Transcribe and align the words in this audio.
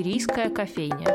Шумерийская 0.00 0.48
кофейня. 0.48 1.14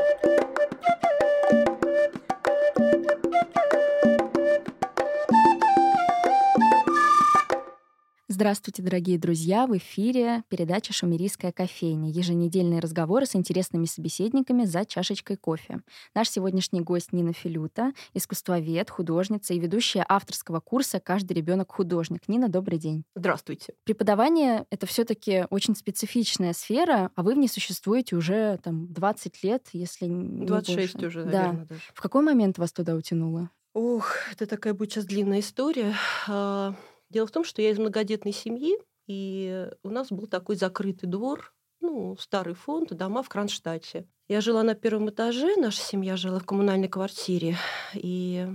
Здравствуйте, 8.36 8.82
дорогие 8.82 9.18
друзья! 9.18 9.66
В 9.66 9.74
эфире 9.78 10.42
передача 10.50 10.92
«Шумерийская 10.92 11.52
кофейня». 11.52 12.10
Еженедельные 12.10 12.80
разговоры 12.80 13.24
с 13.24 13.34
интересными 13.34 13.86
собеседниками 13.86 14.66
за 14.66 14.84
чашечкой 14.84 15.38
кофе. 15.38 15.80
Наш 16.14 16.28
сегодняшний 16.28 16.82
гость 16.82 17.14
Нина 17.14 17.32
Филюта, 17.32 17.94
искусствовед, 18.12 18.90
художница 18.90 19.54
и 19.54 19.58
ведущая 19.58 20.04
авторского 20.06 20.60
курса 20.60 21.00
«Каждый 21.00 21.32
ребенок 21.32 21.72
художник». 21.72 22.28
Нина, 22.28 22.50
добрый 22.50 22.78
день. 22.78 23.04
Здравствуйте. 23.14 23.72
Преподавание— 23.84 24.66
это 24.70 24.84
все 24.84 25.04
таки 25.04 25.46
очень 25.48 25.74
специфичная 25.74 26.52
сфера, 26.52 27.10
а 27.14 27.22
вы 27.22 27.36
в 27.36 27.38
ней 27.38 27.48
существуете 27.48 28.16
уже 28.16 28.58
там 28.62 28.92
20 28.92 29.42
лет, 29.44 29.68
если 29.72 30.04
не 30.04 30.44
26 30.44 30.92
больше. 30.92 31.06
уже, 31.06 31.24
да. 31.24 31.30
наверное, 31.30 31.64
даже. 31.64 31.80
В 31.94 32.02
какой 32.02 32.22
момент 32.22 32.58
вас 32.58 32.70
туда 32.70 32.96
утянуло? 32.96 33.48
Ух, 33.72 34.12
это 34.30 34.46
такая 34.46 34.74
будет 34.74 34.92
сейчас 34.92 35.06
длинная 35.06 35.40
история. 35.40 35.94
Дело 37.10 37.26
в 37.26 37.30
том, 37.30 37.44
что 37.44 37.62
я 37.62 37.70
из 37.70 37.78
многодетной 37.78 38.32
семьи, 38.32 38.76
и 39.06 39.68
у 39.82 39.90
нас 39.90 40.10
был 40.10 40.26
такой 40.26 40.56
закрытый 40.56 41.08
двор, 41.08 41.54
ну, 41.80 42.16
старый 42.18 42.54
фонд, 42.54 42.94
дома 42.96 43.22
в 43.22 43.28
Кронштадте. 43.28 44.08
Я 44.28 44.40
жила 44.40 44.62
на 44.62 44.74
первом 44.74 45.10
этаже, 45.10 45.54
наша 45.56 45.80
семья 45.80 46.16
жила 46.16 46.40
в 46.40 46.44
коммунальной 46.44 46.88
квартире, 46.88 47.56
и 47.94 48.46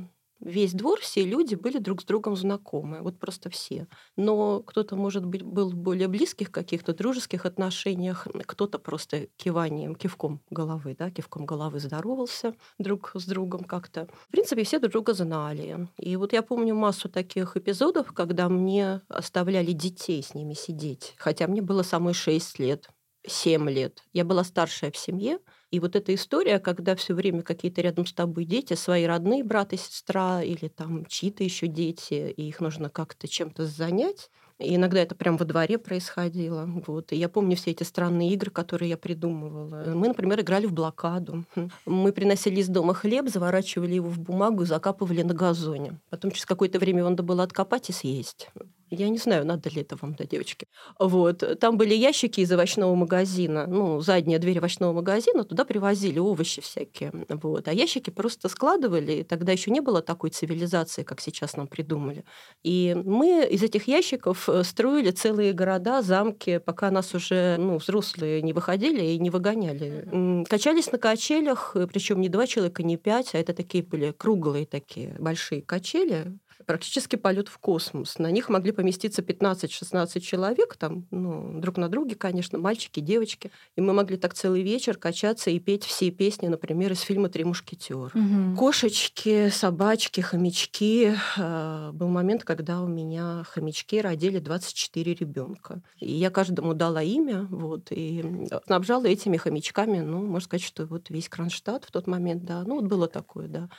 весь 0.41 0.73
двор, 0.73 1.00
все 1.00 1.23
люди 1.23 1.55
были 1.55 1.77
друг 1.77 2.02
с 2.02 2.05
другом 2.05 2.36
знакомы, 2.36 3.02
вот 3.02 3.20
просто 3.20 3.49
все. 3.49 3.88
Но 4.16 4.62
кто-то, 4.62 4.95
может 4.95 5.26
быть, 5.26 5.44
был 5.44 5.70
в 5.70 5.76
более 5.76 6.08
близких 6.08 6.52
каких-то 6.52 6.94
дружеских 6.94 7.45
отношениях, 7.45 8.27
кто-то 8.46 8.80
просто 8.80 9.27
киванием, 9.38 9.96
кивком 9.96 10.41
головы, 10.49 10.96
да, 10.98 11.12
кивком 11.12 11.46
головы 11.46 11.80
здоровался 11.80 12.55
друг 12.77 13.12
с 13.13 13.26
другом 13.26 13.63
как-то. 13.63 14.07
В 14.27 14.32
принципе, 14.32 14.63
все 14.63 14.80
друг 14.80 14.91
друга 14.91 15.13
знали. 15.13 15.88
И 15.98 16.15
вот 16.15 16.34
я 16.34 16.41
помню 16.41 16.76
массу 16.76 17.10
таких 17.10 17.55
эпизодов, 17.55 18.12
когда 18.12 18.49
мне 18.49 19.02
оставляли 19.08 19.71
детей 19.71 20.21
с 20.21 20.34
ними 20.34 20.54
сидеть, 20.54 21.13
хотя 21.18 21.48
мне 21.48 21.62
было 21.62 21.84
самой 21.84 22.13
6 22.13 22.60
лет. 22.60 22.90
7 23.27 23.70
лет. 23.70 24.04
Я 24.13 24.26
была 24.26 24.43
старшая 24.43 24.91
в 24.91 24.98
семье, 24.98 25.40
и 25.72 25.80
вот 25.80 25.96
эта 25.96 26.14
история, 26.14 26.60
когда 26.60 26.96
все 26.96 27.14
время 27.14 27.41
какие-то 27.44 27.82
рядом 27.82 28.05
с 28.05 28.14
тобой 28.14 28.46
дети, 28.46 28.74
свои 28.74 29.05
родные 29.05 29.44
брат 29.44 29.74
и 29.74 29.77
сестра, 29.77 30.44
или 30.44 30.68
там 30.68 31.05
чьи-то 31.05 31.44
еще 31.44 31.68
дети, 31.68 32.14
и 32.36 32.48
их 32.50 32.60
нужно 32.60 32.90
как-то 32.90 33.27
чем-то 33.27 33.66
занять. 33.66 34.30
И 34.62 34.76
иногда 34.76 34.99
это 34.99 35.15
прямо 35.15 35.37
во 35.37 35.45
дворе 35.45 35.77
происходило. 35.77 36.70
Вот. 36.87 37.12
И 37.12 37.15
я 37.15 37.29
помню 37.29 37.55
все 37.55 37.71
эти 37.71 37.84
странные 37.84 38.31
игры, 38.31 38.51
которые 38.51 38.90
я 38.90 38.98
придумывала. 38.98 39.93
Мы, 39.93 40.07
например, 40.07 40.40
играли 40.41 40.65
в 40.65 40.73
блокаду. 40.73 41.43
Мы 41.85 42.12
приносили 42.12 42.59
из 42.59 42.68
дома 42.68 42.93
хлеб, 42.93 43.29
заворачивали 43.29 43.95
его 43.95 44.09
в 44.09 44.20
бумагу 44.20 44.63
и 44.63 44.65
закапывали 44.65 45.23
на 45.23 45.34
газоне. 45.34 45.99
Потом 46.09 46.31
через 46.31 46.45
какое-то 46.45 46.79
время 46.79 46.99
его 46.99 47.09
надо 47.09 47.23
было 47.23 47.43
откопать 47.43 47.90
и 47.90 47.93
съесть. 47.93 48.49
Я 48.93 49.07
не 49.07 49.18
знаю, 49.18 49.45
надо 49.45 49.70
ли 49.70 49.81
это 49.81 49.98
вам, 50.01 50.15
да, 50.15 50.26
девочки. 50.26 50.68
Вот. 50.99 51.43
Там 51.62 51.77
были 51.77 51.93
ящики 51.93 52.41
из 52.41 52.51
овощного 52.51 52.93
магазина, 52.93 53.65
ну, 53.65 54.01
задняя 54.01 54.37
дверь 54.37 54.59
овощного 54.59 54.91
магазина, 54.91 55.46
туда 55.46 55.63
привозили 55.63 56.20
овощи 56.20 56.62
всякие. 56.62 57.13
Вот. 57.29 57.70
А 57.70 57.73
ящики 57.73 58.09
просто 58.09 58.49
складывали, 58.49 59.23
тогда 59.23 59.53
еще 59.53 59.71
не 59.71 59.79
было 59.79 60.01
такой 60.01 60.31
цивилизации, 60.31 61.03
как 61.03 61.21
сейчас 61.21 61.55
нам 61.55 61.68
придумали. 61.68 62.25
И 62.63 62.93
мы 63.05 63.48
из 63.49 63.63
этих 63.63 63.87
ящиков 63.87 64.50
строили 64.63 65.12
целые 65.12 65.53
города, 65.53 66.02
замки, 66.02 66.59
пока 66.59 66.91
нас 66.91 67.13
уже 67.13 67.57
ну, 67.57 67.78
взрослые 67.78 68.41
не 68.41 68.53
выходили 68.53 69.03
и 69.03 69.19
не 69.19 69.30
выгоняли. 69.30 70.46
Качались 70.50 70.91
на 70.91 70.97
качелях, 70.97 71.72
э, 71.75 71.88
причем 71.88 72.22
не 72.22 72.30
два 72.30 72.47
человека, 72.47 72.84
не 72.84 72.97
пять, 72.97 73.36
а 73.36 73.38
это 73.38 73.53
такие 73.53 73.84
были 73.84 74.12
круглые 74.12 74.66
такие 74.66 75.16
большие 75.20 75.62
качели, 75.62 76.38
практически 76.66 77.16
полет 77.16 77.48
в 77.48 77.58
космос. 77.58 78.20
На 78.20 78.32
них 78.32 78.50
могли 78.50 78.72
поместиться 78.72 79.22
15-16 79.22 80.20
человек, 80.20 80.76
там, 80.78 81.08
ну, 81.12 81.60
друг 81.60 81.78
на 81.78 81.90
друге, 81.90 82.16
конечно, 82.16 82.60
мальчики, 82.60 83.00
девочки. 83.00 83.52
И 83.76 83.82
мы 83.82 83.94
могли 83.94 84.18
так 84.18 84.34
целый 84.34 84.62
вечер 84.62 84.98
качаться 84.98 85.50
и 85.50 85.60
петь 85.60 85.84
все 85.84 86.12
песни, 86.12 86.48
например, 86.48 86.92
из 86.92 87.02
фильма 87.02 87.30
«Три 87.30 87.44
мушкетера». 87.44 88.12
Мгм. 88.14 88.56
Кошечки, 88.56 89.50
собачки, 89.50 90.22
хомячки. 90.22 91.14
А, 91.38 91.92
Был 91.92 92.08
момент, 92.08 92.44
когда 92.44 92.82
у 92.82 92.88
меня 92.88 93.44
хомячки 93.48 94.02
родили 94.02 94.40
24 94.40 95.14
ребенка. 95.14 95.82
И 95.98 96.12
я 96.12 96.30
каждому 96.30 96.74
дала 96.74 97.04
имя, 97.04 97.48
вот, 97.50 97.92
и 97.92 98.48
снабжала 98.66 99.06
этими 99.06 99.38
хомячками, 99.38 100.00
ну, 100.00 100.26
можно 100.26 100.46
сказать, 100.46 100.66
что 100.66 100.86
вот 100.86 101.10
весь 101.10 101.30
Кронштадт 101.30 101.86
в 101.86 101.92
тот 101.92 102.08
момент, 102.08 102.44
да, 102.44 102.64
ну, 102.64 102.76
вот 102.76 102.86
было 102.86 103.08
такое, 103.08 103.48
да. 103.48 103.70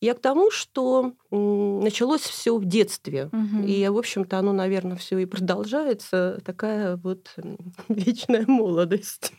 Я 0.00 0.14
к 0.14 0.20
тому, 0.20 0.50
что 0.50 1.14
началось 1.30 2.20
все 2.20 2.56
в 2.56 2.64
детстве. 2.64 3.30
Мгм. 3.32 3.64
И, 3.64 3.88
в 3.88 3.96
общем-то, 3.96 4.38
оно, 4.38 4.52
наверное, 4.52 4.96
все 4.96 5.18
и 5.18 5.24
продолжается. 5.24 6.40
Такая 6.44 6.96
вот 6.96 7.34
вечная 7.88 8.44
молодость. 8.46 9.32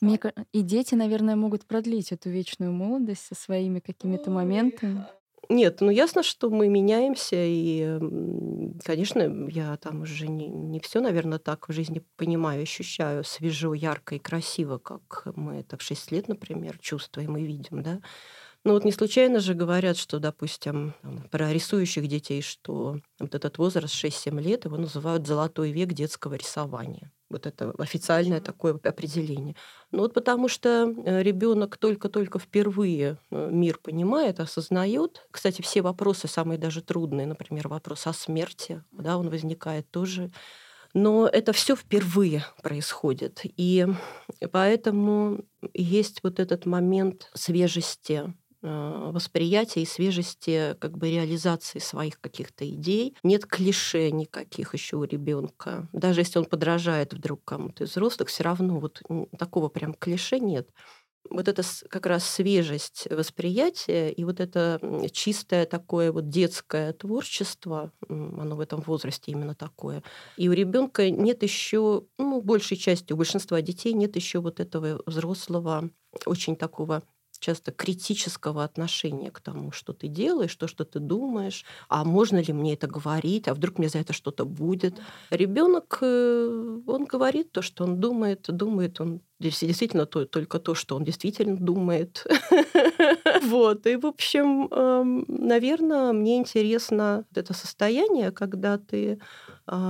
Мне 0.00 0.18
и 0.52 0.62
дети, 0.62 0.94
наверное, 0.94 1.36
могут 1.36 1.64
продлить 1.64 2.12
эту 2.12 2.28
вечную 2.28 2.72
молодость 2.72 3.26
со 3.26 3.34
своими 3.34 3.80
какими-то 3.80 4.30
моментами. 4.30 5.06
Нет, 5.48 5.80
ну 5.80 5.90
ясно, 5.90 6.22
что 6.22 6.48
мы 6.50 6.68
меняемся, 6.68 7.36
и, 7.38 7.98
конечно, 8.82 9.48
я 9.48 9.76
там 9.76 10.02
уже 10.02 10.26
не, 10.26 10.48
не 10.48 10.80
все, 10.80 11.00
наверное, 11.00 11.38
так 11.38 11.68
в 11.68 11.72
жизни 11.72 12.02
понимаю, 12.16 12.62
ощущаю 12.62 13.24
свежо, 13.24 13.74
ярко 13.74 14.14
и 14.14 14.18
красиво, 14.18 14.78
как 14.78 15.26
мы 15.36 15.56
это 15.56 15.76
в 15.76 15.82
6 15.82 16.12
лет, 16.12 16.28
например, 16.28 16.78
чувствуем 16.78 17.36
и 17.36 17.44
видим, 17.44 17.82
да. 17.82 18.00
Но 18.64 18.72
вот 18.72 18.84
не 18.84 18.92
случайно 18.92 19.40
же 19.40 19.52
говорят, 19.52 19.98
что, 19.98 20.18
допустим, 20.18 20.94
про 21.30 21.52
рисующих 21.52 22.08
детей, 22.08 22.40
что 22.40 22.98
вот 23.18 23.34
этот 23.34 23.58
возраст 23.58 23.94
6-7 23.94 24.40
лет, 24.40 24.64
его 24.64 24.78
называют 24.78 25.26
«золотой 25.26 25.70
век 25.70 25.92
детского 25.92 26.34
рисования». 26.34 27.12
Вот 27.28 27.46
это 27.46 27.74
официальное 27.78 28.40
такое 28.40 28.78
определение. 28.82 29.54
Ну 29.90 30.00
вот 30.00 30.14
потому 30.14 30.48
что 30.48 30.84
ребенок 31.04 31.76
только-только 31.76 32.38
впервые 32.38 33.18
э, 33.30 33.50
мир 33.50 33.78
понимает, 33.82 34.40
осознает. 34.40 35.26
Кстати, 35.30 35.60
все 35.60 35.82
вопросы, 35.82 36.28
самые 36.28 36.58
даже 36.58 36.80
трудные, 36.80 37.26
например, 37.26 37.68
вопрос 37.68 38.06
о 38.06 38.12
смерти, 38.12 38.84
да, 38.92 39.18
он 39.18 39.30
возникает 39.30 39.90
тоже. 39.90 40.30
Но 40.94 41.26
это 41.26 41.52
все 41.52 41.74
впервые 41.74 42.44
происходит. 42.62 43.40
И 43.42 43.84
поэтому 44.52 45.44
есть 45.72 46.22
вот 46.22 46.38
этот 46.38 46.66
момент 46.66 47.30
свежести 47.34 48.22
э, 48.22 48.32
восприятия 48.64 49.82
и 49.82 49.86
свежести 49.86 50.76
как 50.80 50.96
бы 50.96 51.10
реализации 51.10 51.78
своих 51.78 52.20
каких-то 52.20 52.68
идей. 52.68 53.14
Нет 53.22 53.46
клише 53.46 54.10
никаких 54.10 54.74
еще 54.74 54.96
у 54.96 55.04
ребенка. 55.04 55.88
Даже 55.92 56.20
если 56.20 56.38
он 56.38 56.46
подражает 56.46 57.12
вдруг 57.12 57.44
кому-то 57.44 57.84
из 57.84 57.90
взрослых, 57.90 58.28
все 58.28 58.44
равно 58.44 58.80
вот 58.80 59.02
такого 59.38 59.68
прям 59.68 59.94
клише 59.94 60.40
нет. 60.40 60.68
Вот 61.30 61.48
это 61.48 61.62
как 61.88 62.04
раз 62.04 62.24
свежесть 62.24 63.08
восприятия 63.10 64.10
и 64.10 64.24
вот 64.24 64.40
это 64.40 64.78
чистое 65.10 65.64
такое 65.64 66.12
вот 66.12 66.28
детское 66.28 66.92
творчество, 66.92 67.92
оно 68.08 68.56
в 68.56 68.60
этом 68.60 68.82
возрасте 68.82 69.32
именно 69.32 69.54
такое. 69.54 70.02
И 70.36 70.48
у 70.50 70.52
ребенка 70.52 71.10
нет 71.10 71.42
еще, 71.42 72.04
ну, 72.18 72.42
большей 72.42 72.76
части, 72.76 73.14
у 73.14 73.16
большинства 73.16 73.62
детей 73.62 73.94
нет 73.94 74.16
еще 74.16 74.40
вот 74.40 74.60
этого 74.60 75.02
взрослого, 75.06 75.90
очень 76.26 76.56
такого 76.56 77.02
часто 77.44 77.72
критического 77.72 78.64
отношения 78.64 79.30
к 79.30 79.40
тому, 79.40 79.70
что 79.70 79.92
ты 79.92 80.08
делаешь, 80.08 80.56
то, 80.56 80.66
что 80.66 80.84
ты 80.84 80.98
думаешь, 80.98 81.64
а 81.88 82.04
можно 82.04 82.38
ли 82.38 82.52
мне 82.54 82.72
это 82.72 82.86
говорить, 82.86 83.48
а 83.48 83.54
вдруг 83.54 83.78
мне 83.78 83.88
за 83.88 83.98
это 83.98 84.12
что-то 84.14 84.46
будет. 84.46 84.94
Ребенок, 85.30 85.98
э, 86.00 86.80
он 86.86 87.04
говорит 87.04 87.52
то, 87.52 87.60
что 87.62 87.84
он 87.84 88.00
думает, 88.00 88.46
думает 88.48 89.00
он 89.00 89.20
действительно 89.40 90.06
то- 90.06 90.24
только 90.24 90.58
то, 90.58 90.74
что 90.74 90.96
он 90.96 91.04
действительно 91.04 91.56
думает. 91.56 92.26
Вот. 93.42 93.86
И, 93.86 93.96
в 93.96 94.06
общем, 94.06 94.68
наверное, 95.28 96.12
мне 96.12 96.38
интересно 96.38 97.24
это 97.34 97.52
состояние, 97.52 98.30
когда 98.30 98.78
ты 98.78 99.18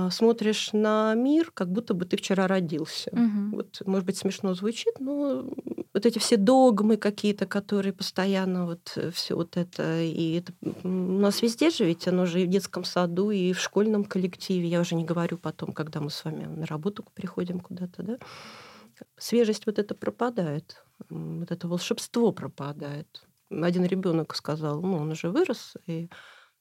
смотришь 0.09 0.71
на 0.73 1.13
мир, 1.15 1.51
как 1.53 1.71
будто 1.71 1.93
бы 1.93 2.05
ты 2.05 2.17
вчера 2.17 2.47
родился. 2.47 3.09
Мгм. 3.11 3.51
Вот, 3.51 3.81
может 3.85 4.05
быть, 4.05 4.17
смешно 4.17 4.53
звучит, 4.53 4.99
но 4.99 5.49
вот 5.93 6.05
эти 6.05 6.19
все 6.19 6.37
догмы 6.37 6.97
какие-то, 6.97 7.45
которые 7.45 7.93
постоянно 7.93 8.65
вот 8.65 8.97
все 9.13 9.35
вот 9.35 9.57
это, 9.57 10.01
и 10.01 10.39
это 10.39 10.53
у 10.83 10.87
нас 10.87 11.41
везде 11.41 11.69
же 11.69 11.85
ведь 11.85 12.07
оно 12.07 12.25
же 12.25 12.41
и 12.41 12.45
в 12.45 12.49
детском 12.49 12.83
саду, 12.83 13.31
и 13.31 13.53
в 13.53 13.59
школьном 13.59 14.05
коллективе. 14.05 14.67
Я 14.67 14.79
уже 14.79 14.95
не 14.95 15.03
говорю 15.03 15.37
потом, 15.37 15.73
когда 15.73 15.99
мы 15.99 16.09
с 16.09 16.23
вами 16.23 16.45
на 16.45 16.65
работу 16.65 17.05
приходим 17.13 17.59
куда-то, 17.59 18.03
да. 18.03 18.17
Свежесть 19.17 19.65
вот 19.65 19.77
это 19.77 19.93
пропадает, 19.93 20.85
вот 21.09 21.51
это 21.51 21.67
волшебство 21.67 22.31
пропадает. 22.31 23.27
Один 23.49 23.83
ребенок 23.85 24.35
сказал, 24.35 24.81
ну, 24.81 24.97
он 24.97 25.11
уже 25.11 25.29
вырос, 25.29 25.75
и 25.85 26.09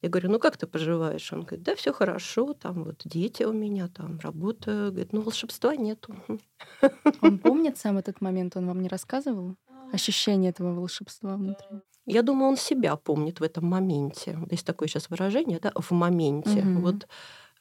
Я 0.05 0.11
говорю, 0.11 0.31
ну 0.33 0.39
как 0.39 0.59
ты 0.59 0.67
поживаешь? 0.67 1.33
Он 1.33 1.45
говорит, 1.45 1.63
да, 1.63 1.75
все 1.75 1.91
хорошо, 1.91 2.53
там 2.53 2.85
вот 2.85 3.01
дети 3.07 3.43
у 3.45 3.55
меня, 3.55 3.89
там 3.89 4.19
работа. 4.21 4.91
Говорит, 4.91 5.15
ну 5.15 5.23
волшебства 5.23 5.75
нету. 5.77 6.15
Он 7.23 7.39
помнит 7.43 7.79
сам 7.79 7.97
этот 7.97 8.21
момент, 8.21 8.55
он 8.55 8.67
вам 8.67 8.83
не 8.83 8.89
рассказывал? 8.89 9.57
Ощущение 9.93 10.51
этого 10.51 10.75
волшебства 10.75 11.37
внутри? 11.37 11.81
Я 12.05 12.21
думаю, 12.21 12.51
он 12.51 12.57
себя 12.59 12.97
помнит 12.97 13.41
в 13.41 13.43
этом 13.43 13.65
моменте. 13.65 14.39
Есть 14.51 14.67
такое 14.67 14.89
сейчас 14.89 15.09
выражение, 15.09 15.59
да, 15.59 15.73
в 15.75 15.91
моменте. 15.93 16.61
Угу. 16.61 16.81
Вот 16.81 17.09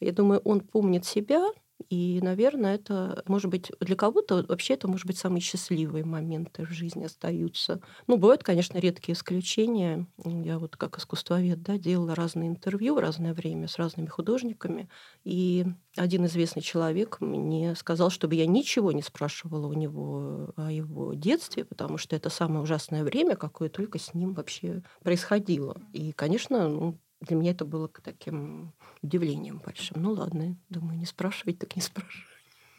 я 0.02 0.12
думаю, 0.12 0.42
он 0.44 0.60
помнит 0.60 1.06
себя, 1.06 1.46
и, 1.90 2.20
наверное, 2.22 2.76
это, 2.76 3.24
может 3.28 3.50
быть, 3.52 3.72
для 3.80 3.96
кого-то 3.96 4.46
вообще 4.48 4.74
это, 4.76 4.88
может 4.88 5.06
быть, 5.08 5.18
самые 5.18 5.42
счастливые 5.42 6.06
моменты 6.06 6.66
в 6.66 6.72
жизни 6.72 7.06
остаются. 7.06 7.82
Ну, 8.08 8.18
бывают, 8.18 8.44
конечно, 8.44 8.78
редкие 8.78 9.16
исключения. 9.16 10.08
Я 10.26 10.60
вот 10.60 10.78
как 10.78 10.98
искусствовед 10.98 11.62
да, 11.62 11.78
делала 11.78 12.16
разные 12.16 12.50
интервью 12.50 12.96
в 12.96 13.00
разное 13.00 13.34
время 13.34 13.68
с 13.68 13.78
разными 13.78 14.08
художниками. 14.08 14.90
И 15.24 15.66
один 15.98 16.26
известный 16.26 16.62
человек 16.62 17.22
мне 17.22 17.76
сказал, 17.76 18.10
чтобы 18.10 18.36
я 18.36 18.46
ничего 18.48 18.92
не 18.92 19.02
спрашивала 19.02 19.68
у 19.68 19.74
него 19.74 20.54
о 20.56 20.72
его 20.72 21.14
детстве, 21.14 21.66
потому 21.66 21.98
что 21.98 22.16
это 22.16 22.30
самое 22.30 22.62
ужасное 22.62 23.04
время, 23.04 23.36
какое 23.36 23.70
только 23.70 24.00
с 24.00 24.14
ним 24.14 24.34
вообще 24.34 24.84
происходило. 25.04 25.82
И, 25.94 26.12
конечно, 26.14 26.68
ну, 26.68 27.00
для 27.24 27.36
меня 27.36 27.52
это 27.52 27.66
было 27.66 27.88
таким 27.88 28.74
удивлением 29.02 29.62
большим. 29.64 30.02
Ну 30.02 30.12
ладно, 30.12 30.58
думаю, 30.70 30.98
не 30.98 31.06
спрашивать, 31.06 31.60
так 31.60 31.76
не 31.76 31.82
спрашивать. 31.82 32.28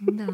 Да. 0.01 0.29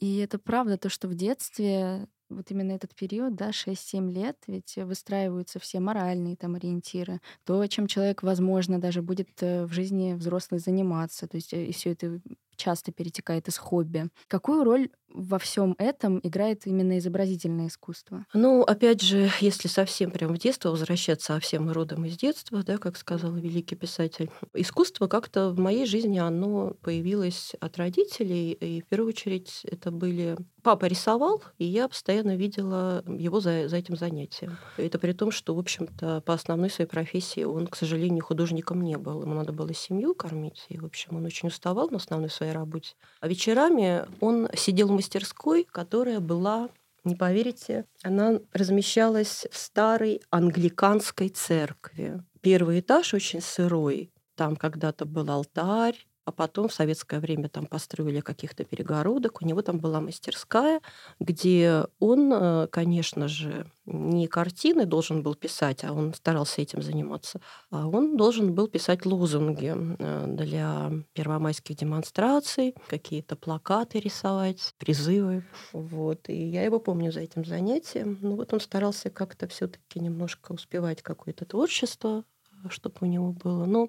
И 0.00 0.18
это 0.18 0.38
правда, 0.38 0.78
то, 0.78 0.88
что 0.88 1.08
в 1.08 1.14
детстве 1.14 2.08
вот 2.30 2.50
именно 2.50 2.72
этот 2.72 2.94
период, 2.94 3.34
да, 3.34 3.50
6-7 3.50 4.10
лет, 4.10 4.36
ведь 4.46 4.76
выстраиваются 4.76 5.58
все 5.58 5.80
моральные 5.80 6.36
там 6.36 6.54
ориентиры, 6.56 7.20
то, 7.44 7.66
чем 7.66 7.86
человек, 7.86 8.22
возможно, 8.22 8.78
даже 8.78 9.02
будет 9.02 9.30
э, 9.40 9.64
в 9.64 9.72
жизни 9.72 10.12
взрослый 10.12 10.60
заниматься, 10.60 11.26
то 11.26 11.36
есть 11.36 11.54
э, 11.54 11.66
и 11.66 11.72
все 11.72 11.92
это 11.92 12.20
часто 12.56 12.92
перетекает 12.92 13.48
из 13.48 13.56
хобби. 13.56 14.08
Какую 14.26 14.64
роль 14.64 14.90
во 15.12 15.38
всем 15.38 15.74
этом 15.78 16.20
играет 16.22 16.66
именно 16.66 16.98
изобразительное 16.98 17.68
искусство? 17.68 18.24
Ну, 18.34 18.62
опять 18.62 19.02
же, 19.02 19.30
если 19.40 19.68
совсем 19.68 20.10
прям 20.10 20.34
в 20.34 20.38
детство 20.38 20.70
возвращаться, 20.70 21.36
а 21.36 21.40
всем 21.40 21.70
родом 21.70 22.04
из 22.04 22.16
детства, 22.16 22.62
да, 22.62 22.78
как 22.78 22.96
сказал 22.96 23.32
великий 23.34 23.76
писатель, 23.76 24.30
искусство 24.54 25.06
как-то 25.06 25.50
в 25.50 25.58
моей 25.58 25.86
жизни, 25.86 26.18
оно 26.18 26.74
появилось 26.82 27.52
от 27.60 27.76
родителей, 27.78 28.52
и 28.52 28.82
в 28.82 28.86
первую 28.86 29.10
очередь 29.10 29.60
это 29.64 29.90
были... 29.90 30.36
Папа 30.62 30.84
рисовал, 30.86 31.42
и 31.56 31.64
я 31.64 31.88
постоянно 31.88 32.36
видела 32.36 33.02
его 33.06 33.40
за, 33.40 33.68
за 33.68 33.76
этим 33.76 33.96
занятием. 33.96 34.58
Это 34.76 34.98
при 34.98 35.12
том, 35.12 35.30
что, 35.30 35.54
в 35.54 35.58
общем-то, 35.58 36.20
по 36.26 36.34
основной 36.34 36.68
своей 36.68 36.90
профессии 36.90 37.44
он, 37.44 37.68
к 37.68 37.76
сожалению, 37.76 38.22
художником 38.22 38.82
не 38.82 38.98
был. 38.98 39.22
Ему 39.22 39.34
надо 39.34 39.52
было 39.52 39.72
семью 39.72 40.14
кормить, 40.14 40.66
и, 40.68 40.78
в 40.78 40.84
общем, 40.84 41.16
он 41.16 41.24
очень 41.24 41.48
уставал 41.48 41.88
на 41.88 41.96
основной 41.96 42.28
своей 42.28 42.52
работе. 42.52 42.94
А 43.20 43.28
вечерами 43.28 44.04
он 44.20 44.48
сидел 44.54 44.90
мастерской, 44.98 45.64
которая 45.70 46.18
была 46.18 46.70
не 47.04 47.14
поверите, 47.14 47.84
она 48.02 48.40
размещалась 48.52 49.46
в 49.52 49.56
старой 49.56 50.20
англиканской 50.30 51.28
церкви. 51.28 52.20
Первый 52.40 52.80
этаж 52.80 53.14
очень 53.14 53.40
сырой. 53.40 54.12
Там 54.34 54.56
когда-то 54.56 55.04
был 55.04 55.30
алтарь, 55.30 56.07
а 56.28 56.32
потом 56.32 56.68
в 56.68 56.74
советское 56.74 57.20
время 57.20 57.48
там 57.48 57.64
построили 57.64 58.20
каких-то 58.20 58.62
перегородок. 58.62 59.40
У 59.40 59.46
него 59.46 59.62
там 59.62 59.78
была 59.78 59.98
мастерская, 60.02 60.82
где 61.18 61.86
он, 62.00 62.30
э, 62.30 62.66
конечно 62.70 63.28
же, 63.28 63.66
не 63.86 64.26
картины 64.26 64.84
должен 64.84 65.22
был 65.22 65.34
писать, 65.34 65.84
а 65.84 65.94
он 65.94 66.12
старался 66.12 66.60
этим 66.60 66.82
заниматься, 66.82 67.40
а 67.70 67.88
он 67.88 68.18
должен 68.18 68.54
был 68.54 68.68
писать 68.68 69.06
лозунги 69.06 69.72
э, 69.74 70.26
для 70.26 70.92
первомайских 71.14 71.76
демонстраций, 71.76 72.74
какие-то 72.88 73.34
плакаты 73.34 73.98
рисовать, 73.98 74.74
призывы. 74.76 75.46
Вот. 75.72 76.28
И 76.28 76.36
я 76.36 76.62
его 76.62 76.78
помню 76.78 77.10
за 77.10 77.20
этим 77.20 77.46
занятием. 77.46 78.18
Ну 78.20 78.36
вот 78.36 78.52
он 78.52 78.60
старался 78.60 79.08
как-то 79.08 79.48
все 79.48 79.66
таки 79.66 79.98
немножко 79.98 80.52
успевать 80.52 81.00
какое-то 81.00 81.46
творчество, 81.46 82.24
чтобы 82.68 82.96
у 83.00 83.06
него 83.06 83.32
было. 83.32 83.64
Но 83.64 83.88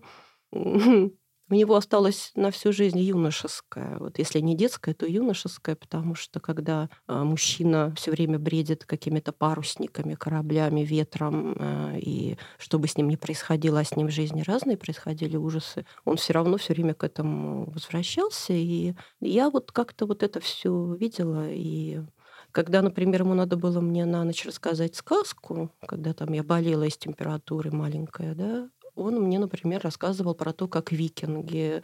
у 1.50 1.56
него 1.56 1.76
осталось 1.76 2.32
на 2.36 2.52
всю 2.52 2.72
жизнь 2.72 3.00
юношеское. 3.00 3.98
Вот 4.00 4.20
если 4.20 4.40
не 4.40 4.56
детское, 4.56 4.94
то 4.94 5.06
юношеское, 5.06 5.76
потому 5.76 6.16
что 6.16 6.40
когда 6.40 6.90
э, 7.08 7.24
мужчина 7.24 7.94
все 7.96 8.12
время 8.12 8.38
бредит 8.38 8.86
какими-то 8.86 9.32
парусниками, 9.32 10.16
кораблями, 10.16 10.82
ветром, 10.82 11.56
э, 11.58 12.00
и 12.00 12.38
что 12.58 12.78
бы 12.78 12.88
с 12.88 12.98
ним 12.98 13.10
ни 13.10 13.16
происходило, 13.16 13.80
а 13.80 13.84
с 13.84 13.96
ним 13.96 14.08
в 14.08 14.12
жизни 14.12 14.44
разные 14.46 14.78
происходили 14.78 15.38
ужасы, 15.38 15.86
он 16.06 16.18
все 16.18 16.34
равно 16.34 16.58
все 16.58 16.74
время 16.74 16.94
к 16.94 17.04
этому 17.04 17.70
возвращался. 17.72 18.54
И 18.54 18.94
я 19.20 19.50
вот 19.50 19.72
как-то 19.72 20.06
вот 20.06 20.24
это 20.24 20.40
все 20.40 20.94
видела 20.94 21.48
и 21.50 22.02
когда, 22.52 22.82
например, 22.82 23.22
ему 23.22 23.34
надо 23.36 23.58
было 23.58 23.80
мне 23.80 24.06
на 24.06 24.24
ночь 24.24 24.46
рассказать 24.46 24.96
сказку, 24.96 25.72
когда 25.86 26.14
там 26.14 26.34
я 26.34 26.44
болела 26.44 26.84
из 26.84 26.98
температуры 26.98 27.72
маленькая, 27.72 28.34
да, 28.34 28.70
он 29.00 29.16
мне, 29.16 29.40
например, 29.40 29.82
рассказывал 29.82 30.36
про 30.36 30.54
то, 30.54 30.68
как 30.68 30.92
викинги 30.92 31.82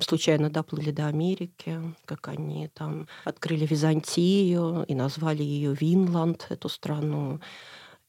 случайно 0.00 0.50
доплыли 0.50 0.90
до 0.90 1.06
Америки, 1.06 1.80
как 2.04 2.28
они 2.28 2.68
там 2.74 3.06
открыли 3.24 3.66
Византию 3.66 4.84
и 4.84 4.94
назвали 4.94 5.42
ее 5.42 5.74
Винланд, 5.74 6.46
эту 6.50 6.68
страну. 6.68 7.40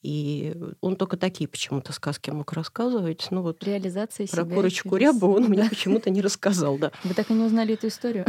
И 0.05 0.55
он 0.81 0.97
только 0.97 1.17
такие 1.17 1.47
почему-то 1.47 1.91
сказки 1.91 2.29
мог 2.29 2.53
рассказывать. 2.53 3.25
Ну 3.31 3.41
вот 3.41 3.63
Реализация 3.63 4.27
про 4.27 4.43
себя 4.43 4.55
курочку 4.55 4.99
через... 4.99 5.13
рябу 5.15 5.33
он 5.33 5.45
мне 5.45 5.67
почему-то 5.67 6.11
не 6.11 6.21
рассказал, 6.21 6.77
да. 6.77 6.91
Вы 7.03 7.15
так 7.15 7.31
и 7.31 7.33
не 7.33 7.43
узнали 7.43 7.73
эту 7.73 7.87
историю? 7.87 8.25